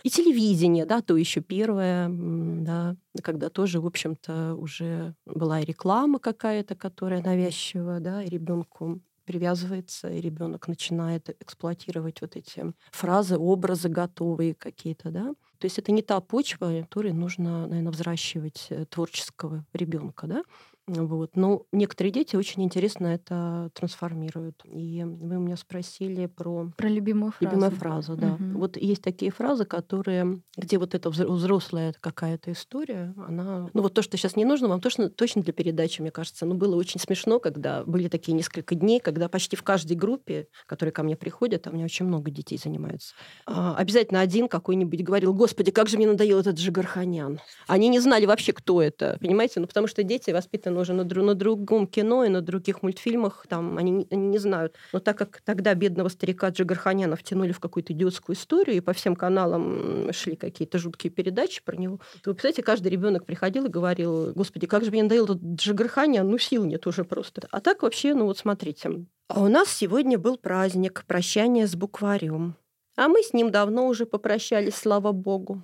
И 0.04 0.10
телевидение, 0.10 0.84
да, 0.84 1.00
то 1.00 1.16
еще 1.16 1.40
первое, 1.40 2.08
да, 2.10 2.96
когда 3.22 3.50
тоже, 3.50 3.80
в 3.80 3.86
общем-то, 3.86 4.54
уже 4.56 5.14
была 5.26 5.60
и 5.60 5.64
реклама 5.64 6.18
какая-то, 6.18 6.74
которая 6.74 7.22
навязчивая, 7.22 8.00
да, 8.00 8.22
и 8.22 8.28
ребенку 8.28 9.00
привязывается, 9.24 10.10
и 10.10 10.20
ребенок 10.20 10.66
начинает 10.66 11.30
эксплуатировать 11.40 12.20
вот 12.20 12.36
эти 12.36 12.72
фразы, 12.90 13.38
образы 13.38 13.88
готовые 13.88 14.54
какие-то, 14.54 15.10
да. 15.10 15.34
То 15.62 15.66
есть 15.66 15.78
это 15.78 15.92
не 15.92 16.02
та 16.02 16.20
почва, 16.20 16.80
которой 16.80 17.12
нужно, 17.12 17.68
наверное, 17.68 17.92
взращивать 17.92 18.66
э, 18.70 18.84
творческого 18.84 19.64
ребенка, 19.72 20.26
да. 20.26 20.42
Вот. 20.88 21.36
Но 21.36 21.64
некоторые 21.72 22.12
дети 22.12 22.34
очень 22.34 22.62
интересно 22.64 23.06
это 23.06 23.70
трансформируют. 23.74 24.62
И 24.64 25.04
вы 25.04 25.36
меня 25.36 25.56
спросили 25.56 26.26
про... 26.26 26.70
Про 26.76 26.88
любимую 26.88 27.32
фразу. 27.32 27.44
Любимая 27.50 27.70
фраза, 27.70 28.16
да. 28.16 28.32
Угу. 28.34 28.58
Вот 28.58 28.76
есть 28.76 29.02
такие 29.02 29.30
фразы, 29.30 29.64
которые, 29.64 30.42
где 30.56 30.78
вот 30.78 30.94
эта 30.94 31.08
взрослая 31.10 31.94
какая-то 32.00 32.52
история, 32.52 33.14
она... 33.16 33.70
Ну 33.72 33.82
вот 33.82 33.94
то, 33.94 34.02
что 34.02 34.16
сейчас 34.16 34.34
не 34.34 34.44
нужно, 34.44 34.68
вам 34.68 34.80
точно, 34.80 35.08
точно 35.08 35.42
для 35.42 35.52
передачи, 35.52 36.00
мне 36.00 36.10
кажется. 36.10 36.46
Ну 36.46 36.56
было 36.56 36.74
очень 36.74 36.98
смешно, 36.98 37.38
когда 37.38 37.84
были 37.84 38.08
такие 38.08 38.32
несколько 38.32 38.74
дней, 38.74 38.98
когда 38.98 39.28
почти 39.28 39.54
в 39.54 39.62
каждой 39.62 39.96
группе, 39.96 40.48
которые 40.66 40.92
ко 40.92 41.04
мне 41.04 41.16
приходят, 41.16 41.66
а 41.66 41.70
у 41.70 41.74
меня 41.74 41.84
очень 41.84 42.06
много 42.06 42.30
детей 42.30 42.58
занимаются, 42.58 43.14
а, 43.46 43.76
обязательно 43.76 44.20
один 44.20 44.48
какой-нибудь 44.48 45.02
говорил, 45.04 45.32
господи, 45.32 45.70
как 45.70 45.88
же 45.88 45.96
мне 45.96 46.08
надоел 46.08 46.40
этот 46.40 46.56
Джигарханян. 46.56 47.38
Они 47.68 47.88
не 47.88 48.00
знали 48.00 48.26
вообще, 48.26 48.52
кто 48.52 48.82
это, 48.82 49.16
понимаете? 49.20 49.60
Ну 49.60 49.66
потому 49.66 49.86
что 49.86 50.02
дети 50.02 50.30
воспитаны 50.30 50.71
естественно, 50.80 50.80
уже 50.80 50.92
на, 50.92 51.22
на 51.22 51.34
другом 51.34 51.86
кино 51.86 52.24
и 52.24 52.28
на 52.28 52.40
других 52.40 52.82
мультфильмах, 52.82 53.46
там 53.48 53.78
они, 53.78 54.06
они 54.10 54.26
не 54.28 54.38
знают. 54.38 54.76
Но 54.92 55.00
так 55.00 55.18
как 55.18 55.40
тогда 55.44 55.74
бедного 55.74 56.08
старика 56.08 56.48
Джигарханяна 56.48 57.16
втянули 57.16 57.52
в 57.52 57.60
какую-то 57.60 57.92
идиотскую 57.92 58.36
историю, 58.36 58.76
и 58.76 58.80
по 58.80 58.92
всем 58.92 59.16
каналам 59.16 60.12
шли 60.12 60.36
какие-то 60.36 60.78
жуткие 60.78 61.10
передачи 61.10 61.62
про 61.64 61.76
него, 61.76 61.98
то, 62.22 62.30
вы 62.30 62.34
представляете, 62.34 62.62
каждый 62.62 62.88
ребенок 62.88 63.24
приходил 63.24 63.66
и 63.66 63.68
говорил, 63.68 64.32
господи, 64.32 64.66
как 64.66 64.84
же 64.84 64.90
мне 64.90 65.02
надоел 65.02 65.24
этот 65.24 65.42
Джигарханян, 65.42 66.28
ну 66.28 66.38
сил 66.38 66.64
нет 66.64 66.86
уже 66.86 67.04
просто. 67.04 67.46
А 67.50 67.60
так 67.60 67.82
вообще, 67.82 68.14
ну 68.14 68.26
вот 68.26 68.38
смотрите, 68.38 69.06
а 69.28 69.42
у 69.42 69.48
нас 69.48 69.68
сегодня 69.68 70.18
был 70.18 70.36
праздник 70.36 71.04
прощания 71.06 71.66
с 71.66 71.74
букварем. 71.74 72.56
А 72.96 73.08
мы 73.08 73.22
с 73.22 73.32
ним 73.32 73.50
давно 73.50 73.86
уже 73.86 74.04
попрощались, 74.04 74.74
слава 74.74 75.12
богу. 75.12 75.62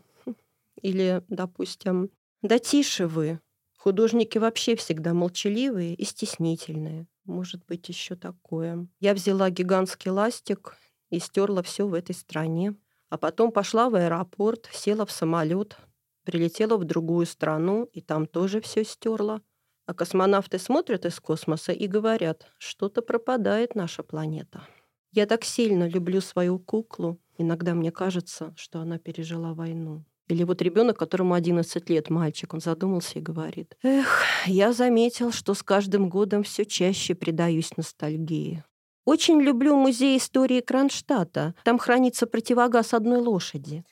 Или, 0.81 1.23
допустим, 1.29 2.11
да 2.41 2.59
тише 2.59 3.07
вы, 3.07 3.41
Художники 3.79 4.39
вообще 4.39 4.75
всегда 4.75 5.15
молчаливые 5.15 5.95
и 5.95 6.05
стеснительные. 6.05 7.07
Может 7.25 7.65
быть, 7.67 7.89
еще 7.89 8.17
такое. 8.17 8.89
Я 8.99 9.15
взяла 9.15 9.51
гигантский 9.51 10.11
ластик 10.11 10.77
и 11.11 11.21
стерла 11.21 11.63
все 11.63 11.87
в 11.87 11.95
этой 11.95 12.15
стране. 12.15 12.75
А 13.09 13.17
потом 13.17 13.53
пошла 13.53 13.89
в 13.89 13.95
аэропорт, 13.95 14.69
села 14.73 15.07
в 15.07 15.13
самолет, 15.13 15.79
прилетела 16.25 16.77
в 16.77 16.85
другую 16.85 17.25
страну 17.25 17.85
и 17.85 18.01
там 18.01 18.27
тоже 18.27 18.61
все 18.61 18.85
стерла. 18.85 19.41
А 19.87 19.95
космонавты 19.95 20.59
смотрят 20.59 21.07
из 21.07 21.21
космоса 21.21 21.73
и 21.73 21.87
говорят, 21.87 22.51
что-то 22.59 23.01
пропадает 23.01 23.77
наша 23.77 24.03
планета. 24.03 24.67
Я 25.13 25.27
так 25.27 25.45
сильно 25.45 25.89
люблю 25.89 26.21
свою 26.21 26.59
куклу, 26.59 27.19
иногда 27.39 27.75
мне 27.75 27.93
кажется, 27.93 28.53
что 28.57 28.81
она 28.81 28.99
пережила 28.99 29.55
войну. 29.55 30.05
Или 30.29 30.45
вот 30.45 30.61
ребенок, 30.61 30.99
которому 30.99 31.35
11 31.35 31.89
лет, 31.89 32.11
мальчик, 32.11 32.53
он 32.53 32.61
задумался 32.61 33.19
и 33.19 33.23
говорит, 33.23 33.77
«Эх, 33.83 34.23
я 34.47 34.73
заметил, 34.73 35.33
что 35.33 35.55
с 35.55 35.63
каждым 35.63 36.11
годом 36.11 36.43
все 36.43 36.67
чаще 36.67 37.15
предаюсь 37.15 37.77
ностальгии. 37.77 38.63
Очень 39.07 39.41
люблю 39.41 39.75
музей 39.75 40.19
истории 40.19 40.61
Кронштадта. 40.61 41.55
Там 41.65 41.79
хранится 41.79 42.27
противогаз 42.27 42.93
одной 42.93 43.21
лошади. 43.21 43.85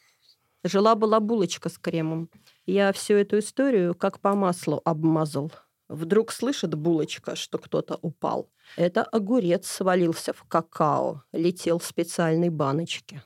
Жила-была 0.63 1.21
булочка 1.21 1.71
с 1.71 1.79
кремом. 1.79 2.29
Я 2.67 2.93
всю 2.93 3.15
эту 3.15 3.39
историю 3.39 3.95
как 3.95 4.21
по 4.21 4.35
маслу 4.35 4.83
обмазал. 4.85 5.51
Вдруг 5.89 6.33
слышит 6.33 6.75
булочка, 6.75 7.35
что 7.35 7.57
кто-то 7.57 7.99
упал. 8.03 8.51
Это 8.77 9.05
огурец 9.05 9.67
свалился 9.67 10.35
в 10.35 10.45
какао, 10.45 11.23
летел 11.33 11.79
в 11.79 11.87
специальной 11.87 12.51
баночке. 12.51 13.23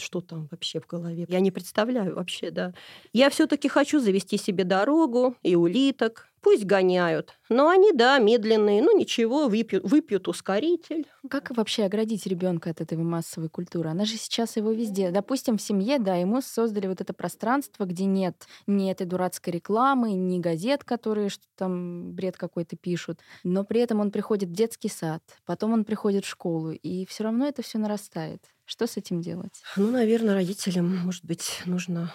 Что 0.00 0.20
там 0.20 0.48
вообще 0.50 0.80
в 0.80 0.86
голове? 0.86 1.26
Я 1.28 1.40
не 1.40 1.50
представляю 1.50 2.14
вообще, 2.16 2.50
да. 2.50 2.72
Я 3.12 3.30
все-таки 3.30 3.68
хочу 3.68 4.00
завести 4.00 4.38
себе 4.38 4.64
дорогу 4.64 5.36
и 5.42 5.56
улиток, 5.56 6.29
Пусть 6.42 6.64
гоняют. 6.64 7.38
Но 7.48 7.68
они, 7.68 7.92
да, 7.92 8.18
медленные. 8.18 8.82
Ну 8.82 8.96
ничего, 8.96 9.48
выпьют, 9.48 9.84
выпьют 9.84 10.28
ускоритель. 10.28 11.06
Как 11.28 11.50
вообще 11.50 11.84
оградить 11.84 12.26
ребенка 12.26 12.70
от 12.70 12.80
этой 12.80 12.96
массовой 12.96 13.48
культуры? 13.48 13.90
Она 13.90 14.04
же 14.04 14.16
сейчас 14.16 14.56
его 14.56 14.70
везде. 14.72 15.10
Допустим, 15.10 15.58
в 15.58 15.62
семье, 15.62 15.98
да, 15.98 16.16
ему 16.16 16.40
создали 16.40 16.86
вот 16.86 17.00
это 17.00 17.12
пространство, 17.12 17.84
где 17.84 18.06
нет 18.06 18.46
ни 18.66 18.90
этой 18.90 19.06
дурацкой 19.06 19.52
рекламы, 19.52 20.12
ни 20.12 20.38
газет, 20.38 20.84
которые 20.84 21.28
что 21.28 21.44
там 21.56 22.12
бред 22.12 22.36
какой-то 22.36 22.76
пишут. 22.76 23.20
Но 23.44 23.64
при 23.64 23.80
этом 23.80 24.00
он 24.00 24.10
приходит 24.10 24.48
в 24.48 24.54
детский 24.54 24.88
сад, 24.88 25.22
потом 25.44 25.72
он 25.72 25.84
приходит 25.84 26.24
в 26.24 26.28
школу, 26.28 26.72
и 26.72 27.04
все 27.06 27.24
равно 27.24 27.46
это 27.46 27.62
все 27.62 27.78
нарастает. 27.78 28.42
Что 28.70 28.86
с 28.86 28.96
этим 28.96 29.20
делать? 29.20 29.62
Ну, 29.76 29.90
наверное, 29.90 30.34
родителям, 30.34 30.96
может 30.98 31.24
быть, 31.24 31.60
нужно... 31.66 32.14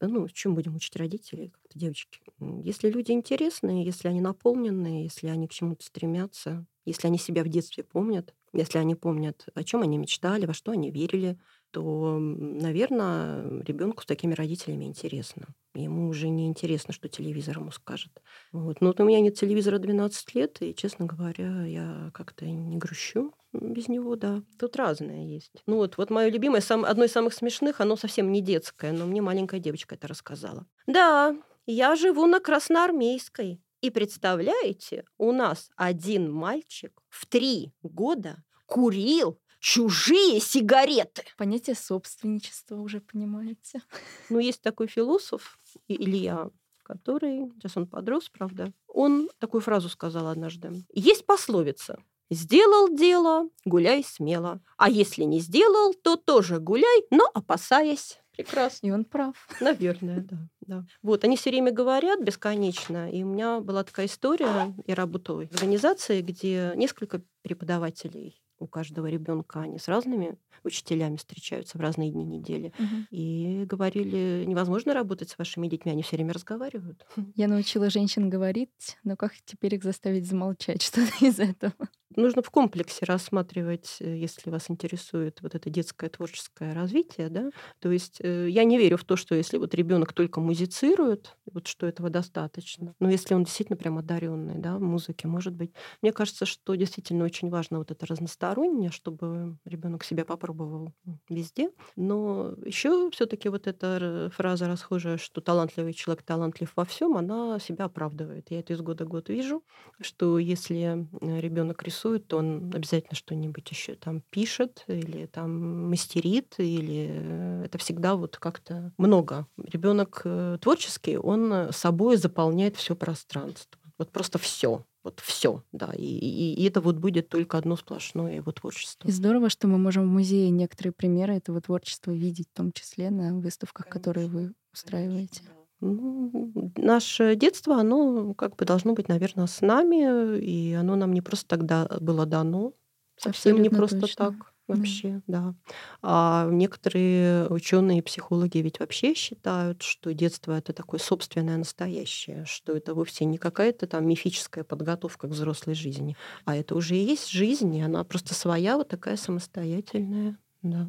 Да 0.00 0.08
ну, 0.08 0.28
чем 0.28 0.54
будем 0.54 0.76
учить 0.76 0.96
родителей, 0.96 1.48
как-то 1.50 1.78
девочки? 1.78 2.20
Если 2.62 2.90
люди 2.90 3.12
интересные, 3.12 3.84
если 3.84 4.08
они 4.08 4.20
наполненные, 4.20 5.04
если 5.04 5.28
они 5.28 5.48
к 5.48 5.52
чему-то 5.52 5.84
стремятся, 5.84 6.66
если 6.84 7.06
они 7.06 7.18
себя 7.18 7.42
в 7.42 7.48
детстве 7.48 7.82
помнят, 7.82 8.34
если 8.52 8.78
они 8.78 8.94
помнят, 8.94 9.46
о 9.54 9.64
чем 9.64 9.82
они 9.82 9.96
мечтали, 9.98 10.44
во 10.46 10.52
что 10.52 10.72
они 10.72 10.90
верили, 10.90 11.38
то, 11.76 12.18
наверное, 12.18 13.60
ребенку 13.60 14.02
с 14.02 14.06
такими 14.06 14.32
родителями 14.32 14.86
интересно. 14.86 15.48
Ему 15.74 16.08
уже 16.08 16.30
не 16.30 16.46
интересно, 16.46 16.94
что 16.94 17.06
телевизор 17.06 17.58
ему 17.58 17.70
скажет. 17.70 18.22
Вот. 18.50 18.80
Но 18.80 18.86
вот 18.86 19.00
у 19.00 19.04
меня 19.04 19.20
нет 19.20 19.34
телевизора 19.34 19.78
12 19.78 20.34
лет, 20.34 20.56
и, 20.62 20.74
честно 20.74 21.04
говоря, 21.04 21.66
я 21.66 22.10
как-то 22.14 22.46
не 22.46 22.78
грущу 22.78 23.34
без 23.52 23.88
него, 23.88 24.16
да. 24.16 24.42
Тут 24.58 24.76
разное 24.76 25.26
есть. 25.26 25.52
Ну 25.66 25.76
вот, 25.76 25.98
вот 25.98 26.08
мое 26.08 26.30
любимое, 26.30 26.62
сам, 26.62 26.82
одно 26.82 27.04
из 27.04 27.12
самых 27.12 27.34
смешных, 27.34 27.82
оно 27.82 27.96
совсем 27.96 28.32
не 28.32 28.40
детское, 28.40 28.92
но 28.92 29.04
мне 29.04 29.20
маленькая 29.20 29.60
девочка 29.60 29.96
это 29.96 30.08
рассказала. 30.08 30.64
Да, 30.86 31.36
я 31.66 31.94
живу 31.94 32.24
на 32.24 32.40
Красноармейской. 32.40 33.60
И 33.82 33.90
представляете, 33.90 35.04
у 35.18 35.30
нас 35.30 35.68
один 35.76 36.32
мальчик 36.32 37.02
в 37.10 37.26
три 37.26 37.74
года 37.82 38.42
курил 38.64 39.38
чужие 39.66 40.38
сигареты. 40.38 41.24
Понятие 41.36 41.74
собственничества 41.74 42.76
уже 42.76 43.00
понимаете. 43.00 43.82
Ну, 44.30 44.38
есть 44.38 44.62
такой 44.62 44.86
философ 44.86 45.58
Илья, 45.88 46.50
который, 46.84 47.50
сейчас 47.56 47.76
он 47.76 47.86
подрос, 47.86 48.28
правда, 48.28 48.72
он 48.86 49.28
такую 49.38 49.60
фразу 49.60 49.88
сказал 49.88 50.28
однажды. 50.28 50.84
Есть 50.92 51.26
пословица 51.26 51.98
Сделал 52.28 52.88
дело, 52.88 53.48
гуляй 53.64 54.02
смело. 54.02 54.60
А 54.76 54.90
если 54.90 55.22
не 55.22 55.38
сделал, 55.38 55.94
то 55.94 56.16
тоже 56.16 56.58
гуляй, 56.58 57.04
но 57.10 57.24
опасаясь. 57.34 58.18
Прекрасно. 58.36 58.88
И 58.88 58.90
он 58.90 59.04
прав. 59.04 59.48
Наверное, 59.60 60.26
да. 60.28 60.36
да. 60.60 60.86
Вот, 61.02 61.24
они 61.24 61.36
все 61.36 61.50
время 61.50 61.70
говорят 61.70 62.20
бесконечно. 62.20 63.10
И 63.12 63.22
у 63.22 63.26
меня 63.26 63.60
была 63.60 63.84
такая 63.84 64.06
история, 64.06 64.74
я 64.86 64.94
работала 64.96 65.46
в 65.46 65.52
организации, 65.52 66.20
где 66.20 66.72
несколько 66.74 67.22
преподавателей 67.42 68.42
у 68.58 68.66
каждого 68.66 69.06
ребенка 69.06 69.60
они 69.60 69.78
с 69.78 69.88
разными 69.88 70.38
учителями 70.64 71.16
встречаются 71.16 71.78
в 71.78 71.80
разные 71.80 72.10
дни 72.10 72.24
недели. 72.24 72.72
Угу. 72.78 72.96
И 73.10 73.64
говорили, 73.64 74.44
невозможно 74.46 74.94
работать 74.94 75.30
с 75.30 75.38
вашими 75.38 75.68
детьми, 75.68 75.92
они 75.92 76.02
все 76.02 76.16
время 76.16 76.32
разговаривают. 76.32 77.06
Я 77.34 77.48
научила 77.48 77.90
женщин 77.90 78.28
говорить, 78.28 78.96
но 79.04 79.16
как 79.16 79.32
теперь 79.44 79.74
их 79.74 79.84
заставить 79.84 80.26
замолчать 80.26 80.82
что-то 80.82 81.12
из 81.24 81.38
этого? 81.38 81.74
Нужно 82.16 82.42
в 82.42 82.50
комплексе 82.50 83.04
рассматривать, 83.04 83.96
э, 84.00 84.16
если 84.16 84.50
вас 84.50 84.70
интересует 84.70 85.42
вот 85.42 85.54
это 85.54 85.68
детское 85.68 86.08
творческое 86.08 86.72
развитие, 86.72 87.28
да. 87.28 87.50
То 87.78 87.90
есть 87.90 88.20
э, 88.22 88.48
я 88.48 88.64
не 88.64 88.78
верю 88.78 88.96
в 88.96 89.04
то, 89.04 89.16
что 89.16 89.34
если 89.34 89.58
вот 89.58 89.74
ребенок 89.74 90.14
только 90.14 90.40
музицирует, 90.40 91.36
вот 91.52 91.66
что 91.66 91.86
этого 91.86 92.08
достаточно. 92.08 92.94
Но 93.00 93.10
если 93.10 93.34
он 93.34 93.44
действительно 93.44 93.76
прям 93.76 93.98
одаренный, 93.98 94.58
да, 94.58 94.78
в 94.78 94.80
музыке, 94.80 95.28
может 95.28 95.52
быть. 95.52 95.72
Мне 96.00 96.12
кажется, 96.12 96.46
что 96.46 96.74
действительно 96.74 97.24
очень 97.24 97.50
важно 97.50 97.78
вот 97.78 97.90
это 97.90 98.06
разностороннее, 98.06 98.45
чтобы 98.90 99.56
ребенок 99.64 100.04
себя 100.04 100.24
попробовал 100.24 100.92
везде. 101.28 101.70
Но 101.96 102.54
еще 102.64 103.10
все-таки 103.10 103.48
вот 103.48 103.66
эта 103.66 104.30
фраза 104.34 104.68
расхожая, 104.68 105.18
что 105.18 105.40
талантливый 105.40 105.92
человек 105.92 106.22
талантлив 106.22 106.72
во 106.76 106.84
всем, 106.84 107.16
она 107.16 107.58
себя 107.58 107.86
оправдывает. 107.86 108.50
Я 108.50 108.60
это 108.60 108.72
из 108.72 108.80
года 108.80 109.04
в 109.04 109.08
год 109.08 109.28
вижу, 109.28 109.62
что 110.00 110.38
если 110.38 111.06
э, 111.20 111.40
ребенок 111.40 111.82
рисует 111.82 111.96
рисует, 111.96 112.28
то 112.28 112.38
он 112.38 112.72
обязательно 112.74 113.14
что-нибудь 113.14 113.70
еще 113.70 113.94
там 113.94 114.22
пишет 114.30 114.84
или 114.86 115.26
там 115.26 115.88
мастерит, 115.90 116.54
или 116.58 117.08
э, 117.10 117.62
это 117.64 117.78
всегда 117.78 118.16
вот 118.16 118.36
как-то 118.36 118.92
много. 118.98 119.46
Ребенок 119.56 120.22
э, 120.24 120.58
творческий, 120.60 121.16
он 121.16 121.72
собой 121.72 122.16
заполняет 122.16 122.76
все 122.76 122.94
пространство. 122.94 123.80
Вот 123.98 124.10
просто 124.12 124.38
все 124.38 124.84
вот 125.06 125.20
все, 125.20 125.62
да, 125.70 125.92
и, 125.96 126.02
и, 126.02 126.54
и 126.54 126.64
это 126.66 126.80
вот 126.80 126.96
будет 126.96 127.28
только 127.28 127.58
одно 127.58 127.76
сплошное 127.76 128.34
его 128.34 128.50
творчество. 128.50 129.06
И 129.06 129.12
здорово, 129.12 129.48
что 129.50 129.68
мы 129.68 129.78
можем 129.78 130.02
в 130.02 130.12
музее 130.12 130.50
некоторые 130.50 130.92
примеры 130.92 131.34
этого 131.34 131.60
творчества 131.60 132.10
видеть, 132.10 132.48
в 132.52 132.56
том 132.56 132.72
числе 132.72 133.10
на 133.10 133.38
выставках, 133.38 133.86
Конечно. 133.86 134.00
которые 134.00 134.26
вы 134.26 134.52
устраиваете. 134.72 135.42
Конечно, 135.42 135.54
ну, 135.80 136.72
наше 136.76 137.36
детство, 137.36 137.76
оно 137.76 138.34
как 138.34 138.56
бы 138.56 138.64
должно 138.64 138.94
быть, 138.94 139.08
наверное, 139.08 139.46
с 139.46 139.60
нами, 139.60 140.40
и 140.40 140.72
оно 140.72 140.96
нам 140.96 141.12
не 141.12 141.22
просто 141.22 141.46
тогда 141.46 141.86
было 142.00 142.26
дано, 142.26 142.72
совсем 143.16 143.30
Абсолютно 143.30 143.62
не 143.62 143.68
просто 143.68 144.00
точно. 144.00 144.26
так 144.32 144.52
вообще, 144.68 145.22
да. 145.26 145.40
да. 145.40 145.54
А 146.02 146.48
некоторые 146.50 147.48
ученые 147.48 147.98
и 147.98 148.02
психологи 148.02 148.58
ведь 148.58 148.80
вообще 148.80 149.14
считают, 149.14 149.82
что 149.82 150.12
детство 150.12 150.52
это 150.52 150.72
такое 150.72 151.00
собственное 151.00 151.56
настоящее, 151.56 152.44
что 152.46 152.76
это 152.76 152.94
вовсе 152.94 153.24
не 153.24 153.38
какая-то 153.38 153.86
там 153.86 154.06
мифическая 154.06 154.64
подготовка 154.64 155.28
к 155.28 155.30
взрослой 155.30 155.74
жизни, 155.74 156.16
а 156.44 156.56
это 156.56 156.74
уже 156.74 156.96
и 156.96 157.04
есть 157.04 157.28
жизнь, 157.30 157.74
и 157.74 157.82
она 157.82 158.04
просто 158.04 158.34
своя 158.34 158.76
вот 158.76 158.88
такая 158.88 159.16
самостоятельная, 159.16 160.38
да. 160.62 160.88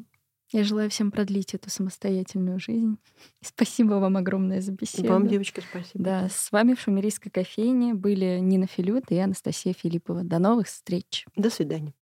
Я 0.53 0.63
желаю 0.63 0.89
всем 0.89 1.11
продлить 1.11 1.53
эту 1.53 1.69
самостоятельную 1.69 2.57
жизнь. 2.59 2.97
Спасибо 3.41 3.95
вам 3.95 4.15
огромное 4.15 4.61
за 4.61 4.71
беседу. 4.71 5.09
Вам, 5.09 5.27
девочки, 5.27 5.61
спасибо. 5.69 6.03
Да, 6.03 6.29
с 6.29 6.51
вами 6.51 6.73
в 6.73 6.79
Шумерийской 6.79 7.29
кофейне 7.29 7.93
были 7.93 8.39
Нина 8.39 8.65
Филют 8.65 9.05
и 9.09 9.17
Анастасия 9.17 9.73
Филиппова. 9.73 10.23
До 10.23 10.39
новых 10.39 10.67
встреч. 10.67 11.25
До 11.35 11.49
свидания. 11.49 11.93